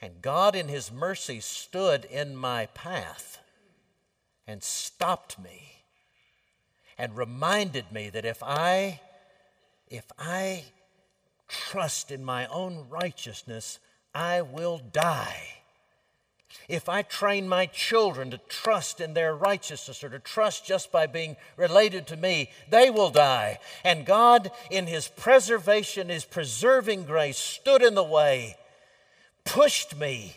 And 0.00 0.22
God, 0.22 0.54
in 0.54 0.68
His 0.68 0.92
mercy, 0.92 1.40
stood 1.40 2.04
in 2.06 2.36
my 2.36 2.66
path 2.66 3.38
and 4.46 4.62
stopped 4.62 5.38
me 5.38 5.84
and 6.98 7.16
reminded 7.16 7.92
me 7.92 8.10
that 8.10 8.24
if 8.24 8.42
I, 8.42 9.00
if 9.88 10.04
I 10.18 10.64
trust 11.48 12.10
in 12.10 12.24
my 12.24 12.46
own 12.46 12.86
righteousness, 12.88 13.78
I 14.14 14.42
will 14.42 14.78
die. 14.78 15.56
If 16.68 16.88
I 16.88 17.02
train 17.02 17.48
my 17.48 17.66
children 17.66 18.30
to 18.30 18.38
trust 18.38 19.00
in 19.00 19.14
their 19.14 19.34
righteousness 19.34 20.02
or 20.02 20.08
to 20.08 20.18
trust 20.18 20.66
just 20.66 20.90
by 20.90 21.06
being 21.06 21.36
related 21.56 22.06
to 22.08 22.16
me, 22.16 22.50
they 22.70 22.90
will 22.90 23.10
die. 23.10 23.58
And 23.84 24.06
God, 24.06 24.50
in 24.70 24.86
His 24.86 25.08
preservation, 25.08 26.08
His 26.08 26.24
preserving 26.24 27.04
grace, 27.04 27.38
stood 27.38 27.82
in 27.82 27.94
the 27.94 28.02
way, 28.02 28.56
pushed 29.44 29.96
me 29.96 30.34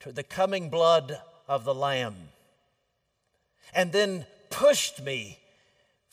to 0.00 0.12
the 0.12 0.22
coming 0.22 0.68
blood 0.68 1.18
of 1.48 1.64
the 1.64 1.74
Lamb, 1.74 2.16
and 3.74 3.92
then 3.92 4.26
pushed 4.50 5.02
me 5.02 5.38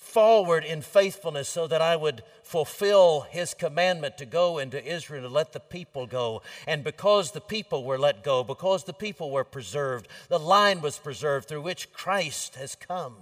forward 0.07 0.63
in 0.63 0.81
faithfulness 0.81 1.49
so 1.49 1.67
that 1.67 1.81
I 1.81 1.95
would 1.95 2.23
fulfill 2.41 3.21
his 3.29 3.53
commandment 3.53 4.17
to 4.17 4.25
go 4.25 4.57
into 4.57 4.83
Israel 4.83 5.23
to 5.23 5.29
let 5.29 5.51
the 5.51 5.59
people 5.59 6.07
go. 6.07 6.41
And 6.65 6.83
because 6.83 7.31
the 7.31 7.41
people 7.41 7.83
were 7.83 7.99
let 7.99 8.23
go, 8.23 8.43
because 8.43 8.85
the 8.85 8.93
people 8.93 9.31
were 9.31 9.43
preserved, 9.43 10.07
the 10.29 10.39
line 10.39 10.81
was 10.81 10.97
preserved 10.97 11.47
through 11.47 11.61
which 11.61 11.91
Christ 11.91 12.55
has 12.55 12.73
come. 12.73 13.15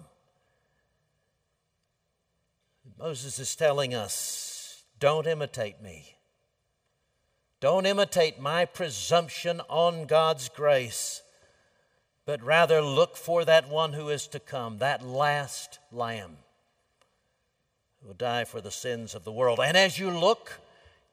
Moses 2.98 3.40
is 3.40 3.56
telling 3.56 3.94
us 3.94 4.84
don't 5.00 5.28
imitate 5.28 5.82
me. 5.82 6.16
Don't 7.60 7.86
imitate 7.86 8.40
my 8.40 8.66
presumption 8.66 9.60
on 9.70 10.06
God's 10.06 10.50
grace, 10.50 11.24
but 12.26 12.44
rather 12.44 12.82
look 12.82 13.18
for 13.18 13.44
that 13.44 13.70
one 13.70 13.94
who 13.94 14.10
is 14.10 14.28
to 14.28 14.40
come, 14.40 14.78
that 14.78 15.04
last 15.04 15.80
lamb 15.92 16.38
will 18.06 18.14
die 18.14 18.44
for 18.44 18.62
the 18.62 18.72
sins 18.72 19.16
of 19.16 19.24
the 19.24 19.32
world. 19.32 19.60
And 19.60 19.76
as 19.76 19.98
you 19.98 20.12
look 20.12 20.60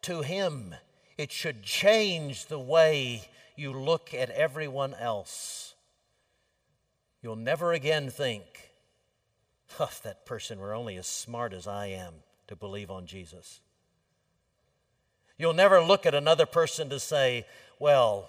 to 0.02 0.20
him, 0.20 0.74
it 1.16 1.32
should 1.32 1.62
change 1.62 2.46
the 2.46 2.58
way 2.58 3.28
you 3.56 3.72
look 3.72 4.12
at 4.12 4.30
everyone 4.30 4.94
else. 4.94 5.74
You'll 7.22 7.36
never 7.36 7.72
again 7.72 8.10
think, 8.10 8.44
if 9.80 10.02
that 10.02 10.26
person 10.26 10.58
were 10.58 10.74
only 10.74 10.96
as 10.96 11.06
smart 11.06 11.52
as 11.54 11.66
I 11.66 11.86
am 11.86 12.14
to 12.48 12.56
believe 12.56 12.90
on 12.90 13.06
Jesus. 13.06 13.60
You'll 15.38 15.54
never 15.54 15.80
look 15.80 16.04
at 16.04 16.14
another 16.14 16.46
person 16.46 16.90
to 16.90 17.00
say, 17.00 17.46
well, 17.78 18.28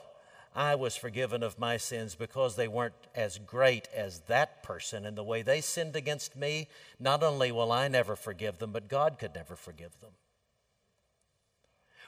I 0.56 0.76
was 0.76 0.96
forgiven 0.96 1.42
of 1.42 1.58
my 1.58 1.78
sins 1.78 2.16
because 2.16 2.56
they 2.56 2.68
weren't 2.68 2.94
as 3.16 3.40
great 3.40 3.88
as 3.94 4.20
that 4.28 4.62
person. 4.64 5.06
And 5.06 5.18
the 5.18 5.24
way 5.24 5.42
they 5.42 5.62
sinned 5.62 5.96
against 5.96 6.36
me, 6.36 6.68
not 7.00 7.24
only 7.24 7.52
will 7.52 7.72
I 7.72 7.88
never 7.88 8.16
forgive 8.16 8.60
them, 8.60 8.72
but 8.72 8.88
God 8.88 9.18
could 9.20 9.34
never 9.34 9.56
forgive 9.56 10.00
them. 10.00 10.12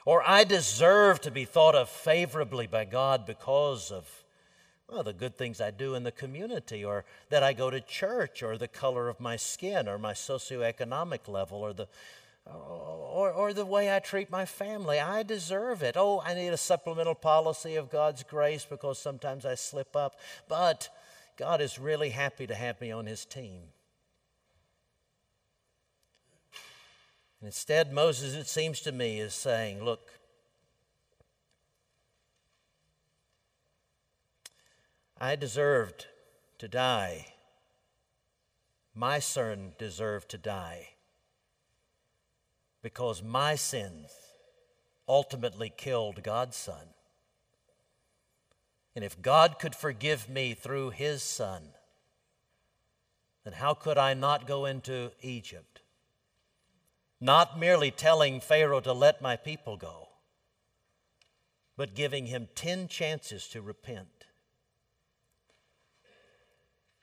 Or 0.04 0.22
I 0.24 0.44
deserve 0.44 1.20
to 1.22 1.32
be 1.32 1.44
thought 1.44 1.74
of 1.74 1.88
favorably 1.88 2.68
by 2.68 2.84
God 2.84 3.26
because 3.26 3.90
of 3.90 4.08
well, 4.88 5.02
the 5.02 5.12
good 5.12 5.36
things 5.36 5.60
I 5.60 5.72
do 5.72 5.96
in 5.96 6.04
the 6.04 6.12
community, 6.12 6.84
or 6.84 7.04
that 7.28 7.42
I 7.42 7.52
go 7.52 7.70
to 7.70 7.80
church, 7.80 8.42
or 8.42 8.56
the 8.56 8.68
color 8.68 9.08
of 9.08 9.18
my 9.18 9.34
skin, 9.34 9.88
or 9.88 9.98
my 9.98 10.12
socioeconomic 10.12 11.26
level, 11.26 11.58
or 11.58 11.72
the 11.72 11.88
or, 12.54 13.32
or 13.32 13.52
the 13.52 13.64
way 13.64 13.94
I 13.94 13.98
treat 13.98 14.30
my 14.30 14.44
family. 14.44 15.00
I 15.00 15.22
deserve 15.22 15.82
it. 15.82 15.96
Oh, 15.96 16.22
I 16.24 16.34
need 16.34 16.48
a 16.48 16.58
supplemental 16.58 17.14
policy 17.14 17.76
of 17.76 17.90
God's 17.90 18.22
grace 18.22 18.66
because 18.68 18.98
sometimes 18.98 19.46
I 19.46 19.54
slip 19.54 19.96
up. 19.96 20.20
But 20.48 20.90
God 21.36 21.60
is 21.60 21.78
really 21.78 22.10
happy 22.10 22.46
to 22.46 22.54
have 22.54 22.80
me 22.80 22.92
on 22.92 23.06
his 23.06 23.24
team. 23.24 23.62
And 27.40 27.46
instead, 27.46 27.92
Moses, 27.92 28.34
it 28.34 28.48
seems 28.48 28.80
to 28.82 28.92
me, 28.92 29.18
is 29.18 29.34
saying, 29.34 29.82
Look, 29.82 30.12
I 35.18 35.36
deserved 35.36 36.06
to 36.58 36.68
die. 36.68 37.26
My 38.94 39.18
son 39.18 39.72
deserved 39.78 40.28
to 40.30 40.38
die 40.38 40.95
because 42.86 43.20
my 43.20 43.56
sins 43.56 44.12
ultimately 45.08 45.72
killed 45.76 46.22
God's 46.22 46.56
Son. 46.56 46.86
And 48.94 49.04
if 49.04 49.20
God 49.20 49.58
could 49.58 49.74
forgive 49.74 50.28
me 50.28 50.54
through 50.54 50.90
His 50.90 51.20
Son, 51.20 51.62
then 53.42 53.54
how 53.54 53.74
could 53.74 53.98
I 53.98 54.14
not 54.14 54.46
go 54.46 54.66
into 54.66 55.10
Egypt? 55.20 55.80
Not 57.20 57.58
merely 57.58 57.90
telling 57.90 58.38
Pharaoh 58.38 58.78
to 58.78 58.92
let 58.92 59.20
my 59.20 59.34
people 59.34 59.76
go, 59.76 60.06
but 61.76 61.96
giving 61.96 62.26
him 62.26 62.46
10 62.54 62.86
chances 62.86 63.48
to 63.48 63.60
repent. 63.60 64.26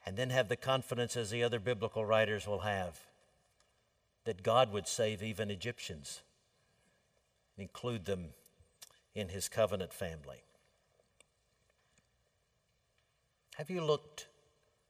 And 0.05 0.15
then 0.15 0.29
have 0.29 0.47
the 0.47 0.55
confidence, 0.55 1.17
as 1.17 1.29
the 1.29 1.43
other 1.43 1.59
biblical 1.59 2.05
writers 2.05 2.47
will 2.47 2.59
have, 2.59 3.01
that 4.25 4.43
God 4.43 4.71
would 4.71 4.87
save 4.87 5.21
even 5.21 5.51
Egyptians, 5.51 6.21
include 7.57 8.05
them 8.05 8.29
in 9.13 9.29
his 9.29 9.49
covenant 9.49 9.93
family. 9.93 10.43
Have 13.57 13.69
you 13.69 13.83
looked 13.83 14.27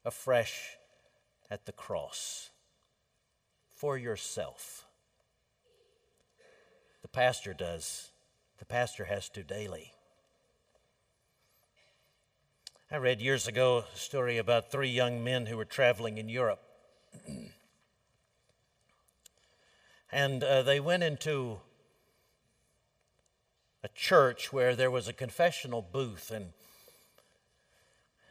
afresh 0.06 0.78
at 1.52 1.65
the 1.65 1.72
cross 1.72 2.52
for 3.76 3.98
yourself? 3.98 4.86
The 7.02 7.08
pastor 7.10 7.54
does. 7.54 8.12
The 8.60 8.65
pastor 8.65 9.06
has 9.06 9.28
to 9.30 9.43
daily. 9.43 9.91
I 12.89 12.98
read 12.98 13.22
years 13.22 13.48
ago 13.48 13.84
a 13.93 13.98
story 13.98 14.38
about 14.38 14.72
three 14.72 14.89
young 14.89 15.24
men 15.24 15.48
who 15.48 15.58
were 15.58 15.65
traveling 15.65 16.17
in 16.17 16.30
Europe. 16.30 16.62
And 20.13 20.43
uh, 20.43 20.62
they 20.62 20.80
went 20.80 21.02
into 21.02 21.58
a 23.84 23.88
church 23.95 24.54
where 24.54 24.76
there 24.76 24.91
was 24.91 25.08
a 25.08 25.13
confessional 25.13 25.82
booth, 25.82 26.30
and 26.30 26.49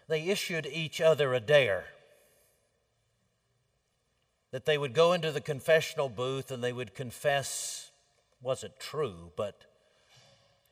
they 0.07 0.29
issued 0.29 0.65
each 0.65 1.01
other 1.01 1.35
a 1.35 1.41
dare 1.41 1.87
that 4.53 4.65
they 4.65 4.79
would 4.79 4.95
go 4.95 5.13
into 5.13 5.33
the 5.33 5.41
confessional 5.41 6.09
booth 6.09 6.53
and 6.53 6.63
they 6.63 6.73
would 6.73 6.95
confess, 6.95 7.91
wasn't 8.41 8.79
true, 8.79 9.33
but 9.35 9.65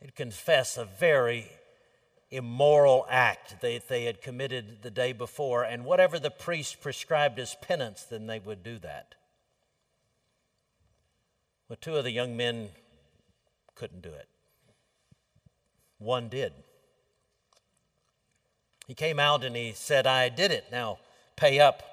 they'd 0.01 0.15
confess 0.15 0.77
a 0.77 0.85
very 0.85 1.51
immoral 2.31 3.05
act 3.11 3.61
that 3.63 3.89
they 3.89 4.05
had 4.05 4.23
committed 4.23 4.83
the 4.83 4.91
day 4.93 5.13
before, 5.13 5.65
and 5.65 5.85
whatever 5.85 6.21
the 6.21 6.31
priest 6.31 6.81
prescribed 6.81 7.41
as 7.41 7.57
penance, 7.61 8.05
then 8.05 8.29
they 8.29 8.39
would 8.39 8.63
do 8.63 8.79
that. 8.79 9.17
Well, 11.71 11.79
two 11.81 11.97
of 11.97 12.03
the 12.03 12.11
young 12.11 12.37
men 12.37 12.71
couldn't 13.77 14.03
do 14.03 14.09
it. 14.09 14.27
One 15.99 16.29
did. 16.29 16.53
He 18.89 18.95
came 18.95 19.21
out 19.21 19.45
and 19.45 19.55
he 19.55 19.71
said, 19.73 20.05
I 20.05 20.31
did 20.31 20.51
it. 20.51 20.65
Now 20.73 20.99
pay 21.37 21.61
up, 21.61 21.85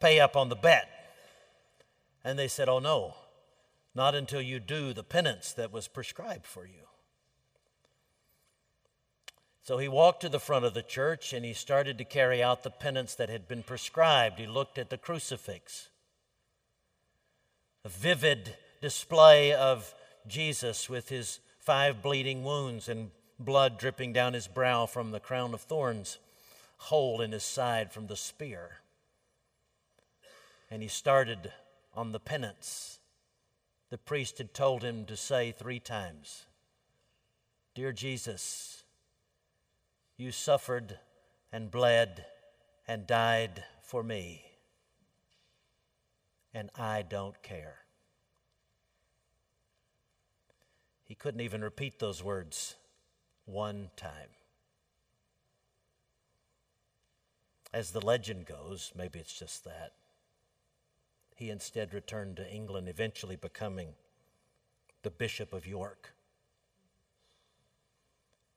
pay 0.00 0.18
up 0.18 0.34
on 0.34 0.48
the 0.48 0.56
bet. 0.56 0.88
And 2.24 2.36
they 2.36 2.48
said, 2.48 2.68
Oh, 2.68 2.80
no, 2.80 3.14
not 3.94 4.16
until 4.16 4.42
you 4.42 4.58
do 4.58 4.92
the 4.92 5.04
penance 5.04 5.52
that 5.52 5.70
was 5.70 5.86
prescribed 5.86 6.44
for 6.44 6.66
you. 6.66 6.88
So 9.62 9.78
he 9.78 9.86
walked 9.86 10.22
to 10.22 10.28
the 10.28 10.40
front 10.40 10.64
of 10.64 10.74
the 10.74 10.82
church 10.82 11.32
and 11.32 11.44
he 11.44 11.52
started 11.52 11.98
to 11.98 12.04
carry 12.04 12.42
out 12.42 12.64
the 12.64 12.70
penance 12.70 13.14
that 13.14 13.28
had 13.28 13.46
been 13.46 13.62
prescribed. 13.62 14.40
He 14.40 14.46
looked 14.48 14.76
at 14.76 14.90
the 14.90 14.98
crucifix, 14.98 15.90
a 17.84 17.88
vivid 17.88 18.56
display 18.84 19.54
of 19.54 19.94
Jesus 20.26 20.90
with 20.90 21.08
his 21.08 21.40
five 21.58 22.02
bleeding 22.02 22.44
wounds 22.44 22.86
and 22.86 23.10
blood 23.38 23.78
dripping 23.78 24.12
down 24.12 24.34
his 24.34 24.46
brow 24.46 24.84
from 24.84 25.10
the 25.10 25.18
crown 25.18 25.54
of 25.54 25.62
thorns, 25.62 26.18
hole 26.76 27.22
in 27.22 27.32
his 27.32 27.42
side 27.42 27.90
from 27.94 28.08
the 28.08 28.16
spear. 28.16 28.80
And 30.70 30.82
he 30.82 30.88
started 30.88 31.50
on 31.94 32.12
the 32.12 32.20
penance. 32.20 32.98
The 33.88 33.96
priest 33.96 34.36
had 34.36 34.52
told 34.52 34.82
him 34.82 35.06
to 35.06 35.16
say 35.16 35.50
three 35.50 35.80
times 35.80 36.44
Dear 37.74 37.90
Jesus, 37.90 38.82
you 40.18 40.30
suffered 40.30 40.98
and 41.50 41.70
bled 41.70 42.26
and 42.86 43.06
died 43.06 43.64
for 43.80 44.02
me, 44.02 44.44
and 46.52 46.68
I 46.76 47.00
don't 47.00 47.42
care. 47.42 47.83
He 51.04 51.14
couldn't 51.14 51.40
even 51.40 51.62
repeat 51.62 51.98
those 51.98 52.22
words 52.22 52.76
one 53.44 53.90
time. 53.96 54.30
As 57.72 57.90
the 57.90 58.00
legend 58.00 58.46
goes, 58.46 58.92
maybe 58.96 59.18
it's 59.18 59.38
just 59.38 59.64
that, 59.64 59.92
he 61.34 61.50
instead 61.50 61.92
returned 61.92 62.36
to 62.36 62.50
England, 62.50 62.88
eventually 62.88 63.36
becoming 63.36 63.88
the 65.02 65.10
Bishop 65.10 65.52
of 65.52 65.66
York. 65.66 66.14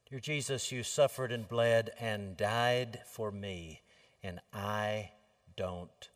Dear 0.09 0.19
Jesus, 0.19 0.71
you 0.71 0.83
suffered 0.83 1.33
and 1.33 1.49
bled 1.49 1.91
and 1.99 2.37
died 2.37 3.01
for 3.11 3.29
me, 3.29 3.81
and 4.23 4.39
I 4.53 5.11
don't 5.57 6.09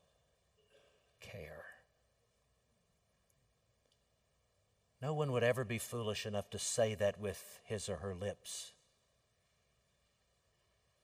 care. 1.19 1.60
No 5.01 5.13
one 5.13 5.31
would 5.31 5.43
ever 5.43 5.63
be 5.63 5.79
foolish 5.79 6.25
enough 6.25 6.49
to 6.51 6.59
say 6.59 6.93
that 6.95 7.19
with 7.19 7.59
his 7.63 7.89
or 7.89 7.97
her 7.97 8.13
lips. 8.13 8.73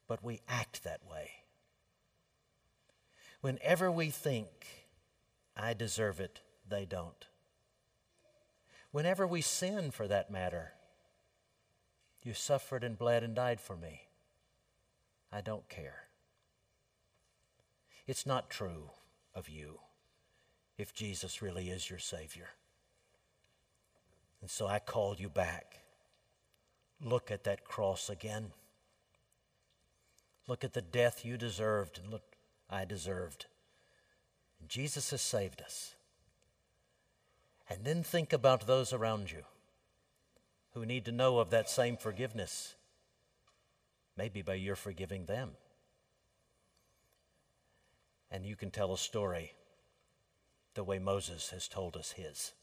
But 0.08 0.24
we 0.24 0.42
act 0.48 0.84
that 0.84 1.02
way. 1.10 1.32
Whenever 3.42 3.92
we 3.92 4.10
think, 4.10 4.48
I 5.56 5.74
deserve 5.74 6.20
it, 6.20 6.42
they 6.68 6.86
don't. 6.86 7.28
Whenever 8.92 9.26
we 9.26 9.42
sin, 9.42 9.92
for 9.92 10.08
that 10.08 10.32
matter, 10.32 10.74
you 12.24 12.34
suffered 12.34 12.84
and 12.84 12.98
bled 12.98 13.24
and 13.24 13.36
died 13.36 13.60
for 13.60 13.76
me. 13.76 14.02
I 15.32 15.42
don't 15.42 15.68
care. 15.70 16.04
It's 18.06 18.26
not 18.26 18.50
true 18.50 18.92
of 19.36 19.50
you 19.50 19.80
if 20.78 20.94
Jesus 20.94 21.42
really 21.42 21.70
is 21.70 21.90
your 21.90 22.00
Savior. 22.00 22.50
And 24.42 24.50
so 24.50 24.68
I 24.68 24.80
called 24.80 25.20
you 25.20 25.30
back. 25.30 25.80
Look 27.02 27.32
at 27.32 27.44
that 27.44 27.64
cross 27.64 28.10
again. 28.10 28.52
Look 30.48 30.64
at 30.64 30.74
the 30.74 30.82
death 30.82 31.26
you 31.26 31.38
deserved 31.38 32.00
and 32.02 32.12
look, 32.12 32.36
I 32.70 32.86
deserved. 32.86 33.48
Jesus 34.68 35.12
has 35.12 35.22
saved 35.22 35.62
us. 35.62 35.96
And 37.70 37.84
then 37.84 38.02
think 38.02 38.32
about 38.32 38.66
those 38.66 38.94
around 38.94 39.32
you 39.32 39.44
who 40.74 40.86
need 40.86 41.06
to 41.06 41.12
know 41.12 41.40
of 41.40 41.50
that 41.50 41.70
same 41.70 41.98
forgiveness, 41.98 42.76
maybe 44.16 44.42
by 44.42 44.54
your 44.54 44.76
forgiving 44.76 45.26
them. 45.26 45.52
And 48.32 48.46
you 48.46 48.56
can 48.56 48.72
tell 48.72 48.94
a 48.94 48.98
story 48.98 49.54
the 50.76 50.84
way 50.84 51.00
Moses 51.00 51.50
has 51.50 51.68
told 51.68 51.98
us 51.98 52.12
his. 52.12 52.54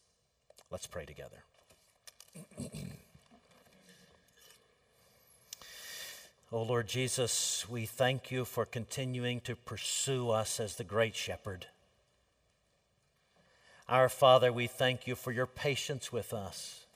Let's 0.71 0.87
pray 0.87 1.05
together. 1.05 1.45
Oh 6.53 6.63
Lord 6.63 6.87
Jesus, 6.87 7.69
we 7.69 7.85
thank 7.85 8.31
you 8.31 8.45
for 8.45 8.65
continuing 8.65 9.41
to 9.41 9.57
pursue 9.57 10.31
us 10.31 10.61
as 10.61 10.77
the 10.77 10.85
great 10.85 11.17
shepherd. 11.17 11.67
Our 13.89 14.09
Father, 14.09 14.53
we 14.53 14.69
thank 14.69 15.07
you 15.09 15.17
for 15.17 15.33
your 15.33 15.47
patience 15.47 16.13
with 16.13 16.33
us. 16.33 16.87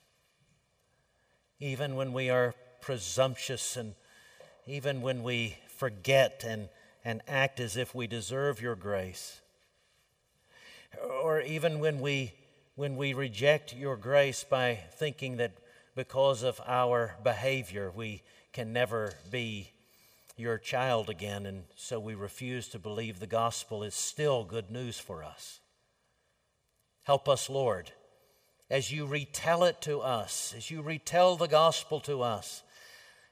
Even 1.59 1.97
when 1.97 2.13
we 2.13 2.31
are 2.31 2.55
presumptuous 2.81 3.77
and 3.77 3.95
even 4.65 5.03
when 5.03 5.25
we 5.25 5.57
forget 5.67 6.45
and, 6.47 6.69
and 7.05 7.21
act 7.27 7.59
as 7.59 7.77
if 7.77 7.95
we 7.95 8.07
deserve 8.07 8.63
your 8.63 8.77
grace, 8.77 9.41
or 11.23 11.41
even 11.41 11.81
when 11.81 12.01
we, 12.01 12.33
when 12.79 12.95
we 12.95 13.13
reject 13.13 13.75
your 13.75 13.97
grace 13.97 14.45
by 14.45 14.79
thinking 14.93 15.39
that 15.39 15.51
because 15.97 16.45
of 16.45 16.61
our 16.65 17.17
behavior 17.25 17.91
we 17.93 18.23
can 18.53 18.73
never 18.73 19.13
be 19.33 19.69
your 20.37 20.59
child 20.59 21.11
again, 21.11 21.45
and 21.45 21.65
so 21.75 21.99
we 21.99 22.15
refuse 22.15 22.69
to 22.69 22.79
believe 22.79 23.19
the 23.19 23.27
gospel 23.27 23.83
is 23.83 23.97
still 23.97 24.45
good 24.45 24.71
news 24.71 24.97
for 24.97 25.25
us. 25.25 25.59
Help 27.03 27.29
us, 27.29 27.51
Lord, 27.51 27.91
as 28.71 28.93
you 28.93 29.07
retell 29.07 29.65
it 29.65 29.81
to 29.81 29.99
us, 29.99 30.55
as 30.57 30.71
you 30.71 30.81
retell 30.81 31.35
the 31.35 31.49
gospel 31.49 31.99
to 32.03 32.23
us. 32.23 32.63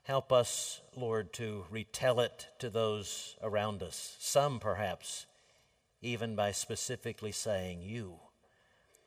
Help 0.03 0.33
us, 0.33 0.81
Lord, 0.97 1.33
to 1.35 1.67
retell 1.71 2.19
it 2.19 2.49
to 2.59 2.69
those 2.69 3.37
around 3.41 3.85
us, 3.85 4.17
some 4.19 4.59
perhaps 4.59 5.27
even 6.03 6.35
by 6.35 6.51
specifically 6.51 7.33
saying, 7.33 7.81
You 7.83 8.19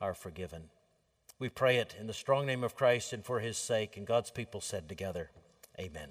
are 0.01 0.13
forgiven. 0.13 0.69
We 1.39 1.49
pray 1.49 1.77
it 1.77 1.95
in 1.99 2.07
the 2.07 2.13
strong 2.13 2.45
name 2.45 2.63
of 2.63 2.75
Christ 2.75 3.13
and 3.13 3.23
for 3.23 3.39
his 3.39 3.57
sake, 3.57 3.97
and 3.97 4.05
God's 4.05 4.31
people 4.31 4.61
said 4.61 4.89
together, 4.89 5.31
Amen. 5.79 6.09